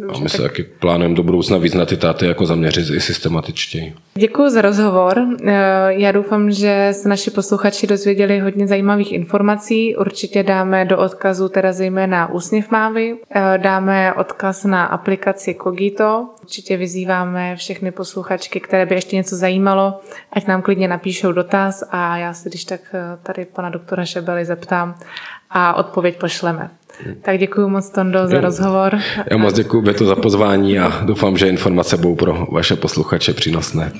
Dobře, 0.00 0.20
a 0.20 0.22
my 0.22 0.28
se 0.28 0.36
tak... 0.36 0.46
taky 0.46 0.62
plánujeme 0.62 1.14
do 1.14 1.22
budoucna 1.22 1.58
víc 1.58 1.74
na 1.74 1.86
ty 1.86 1.96
táty 1.96 2.26
jako 2.26 2.46
zaměřit 2.46 2.90
i 2.90 3.00
systematičtěji. 3.00 3.94
Děkuji 4.14 4.50
za 4.50 4.60
rozhovor. 4.60 5.26
Eh, 5.44 5.52
já 5.88 6.12
doufám, 6.12 6.50
že 6.50 6.88
se 6.92 7.08
naši 7.08 7.30
posluchači 7.30 7.86
dozvěděli 7.86 8.38
hodně 8.38 8.66
zajímavých 8.66 9.12
informací. 9.12 9.96
Určitě 9.96 10.42
dáme 10.42 10.84
do 10.84 10.98
odkazu 10.98 11.48
teda 11.48 11.72
zejména 11.72 12.32
úsměv 12.32 12.70
mávy. 12.70 13.16
Eh, 13.30 13.58
dáme 13.58 14.14
odkaz 14.14 14.64
na 14.64 14.84
aplikaci 14.84 15.56
Cogito. 15.62 16.28
Určitě 16.42 16.76
vyzýváme 16.76 17.56
všechny 17.56 17.90
posluchačky, 17.90 18.60
které 18.60 18.86
by 18.86 18.94
ještě 18.94 19.16
něco 19.16 19.36
zajímalo, 19.36 20.00
ať 20.32 20.46
nám 20.46 20.62
klidně 20.62 20.88
napíšou 20.88 21.32
dotaz 21.32 21.84
a 21.90 22.16
já 22.16 22.34
se 22.34 22.48
když 22.48 22.64
tak 22.64 22.80
eh, 22.94 23.18
tady 23.22 23.44
pana 23.44 23.70
doktora 23.70 24.04
Šebely 24.04 24.44
zeptám 24.44 24.94
a 25.50 25.74
odpověď 25.74 26.18
pošleme. 26.18 26.70
Tak 27.22 27.38
děkuji 27.38 27.68
moc, 27.68 27.90
Tondo, 27.90 28.28
za 28.28 28.40
rozhovor. 28.40 28.98
Já 29.30 29.36
moc 29.36 29.54
děkuji 29.54 29.82
Beto 29.82 30.06
za 30.06 30.16
pozvání 30.16 30.78
a 30.78 31.04
doufám, 31.04 31.36
že 31.36 31.48
informace 31.48 31.96
budou 31.96 32.14
pro 32.14 32.46
vaše 32.52 32.76
posluchače 32.76 33.32
přínosné. 33.32 33.92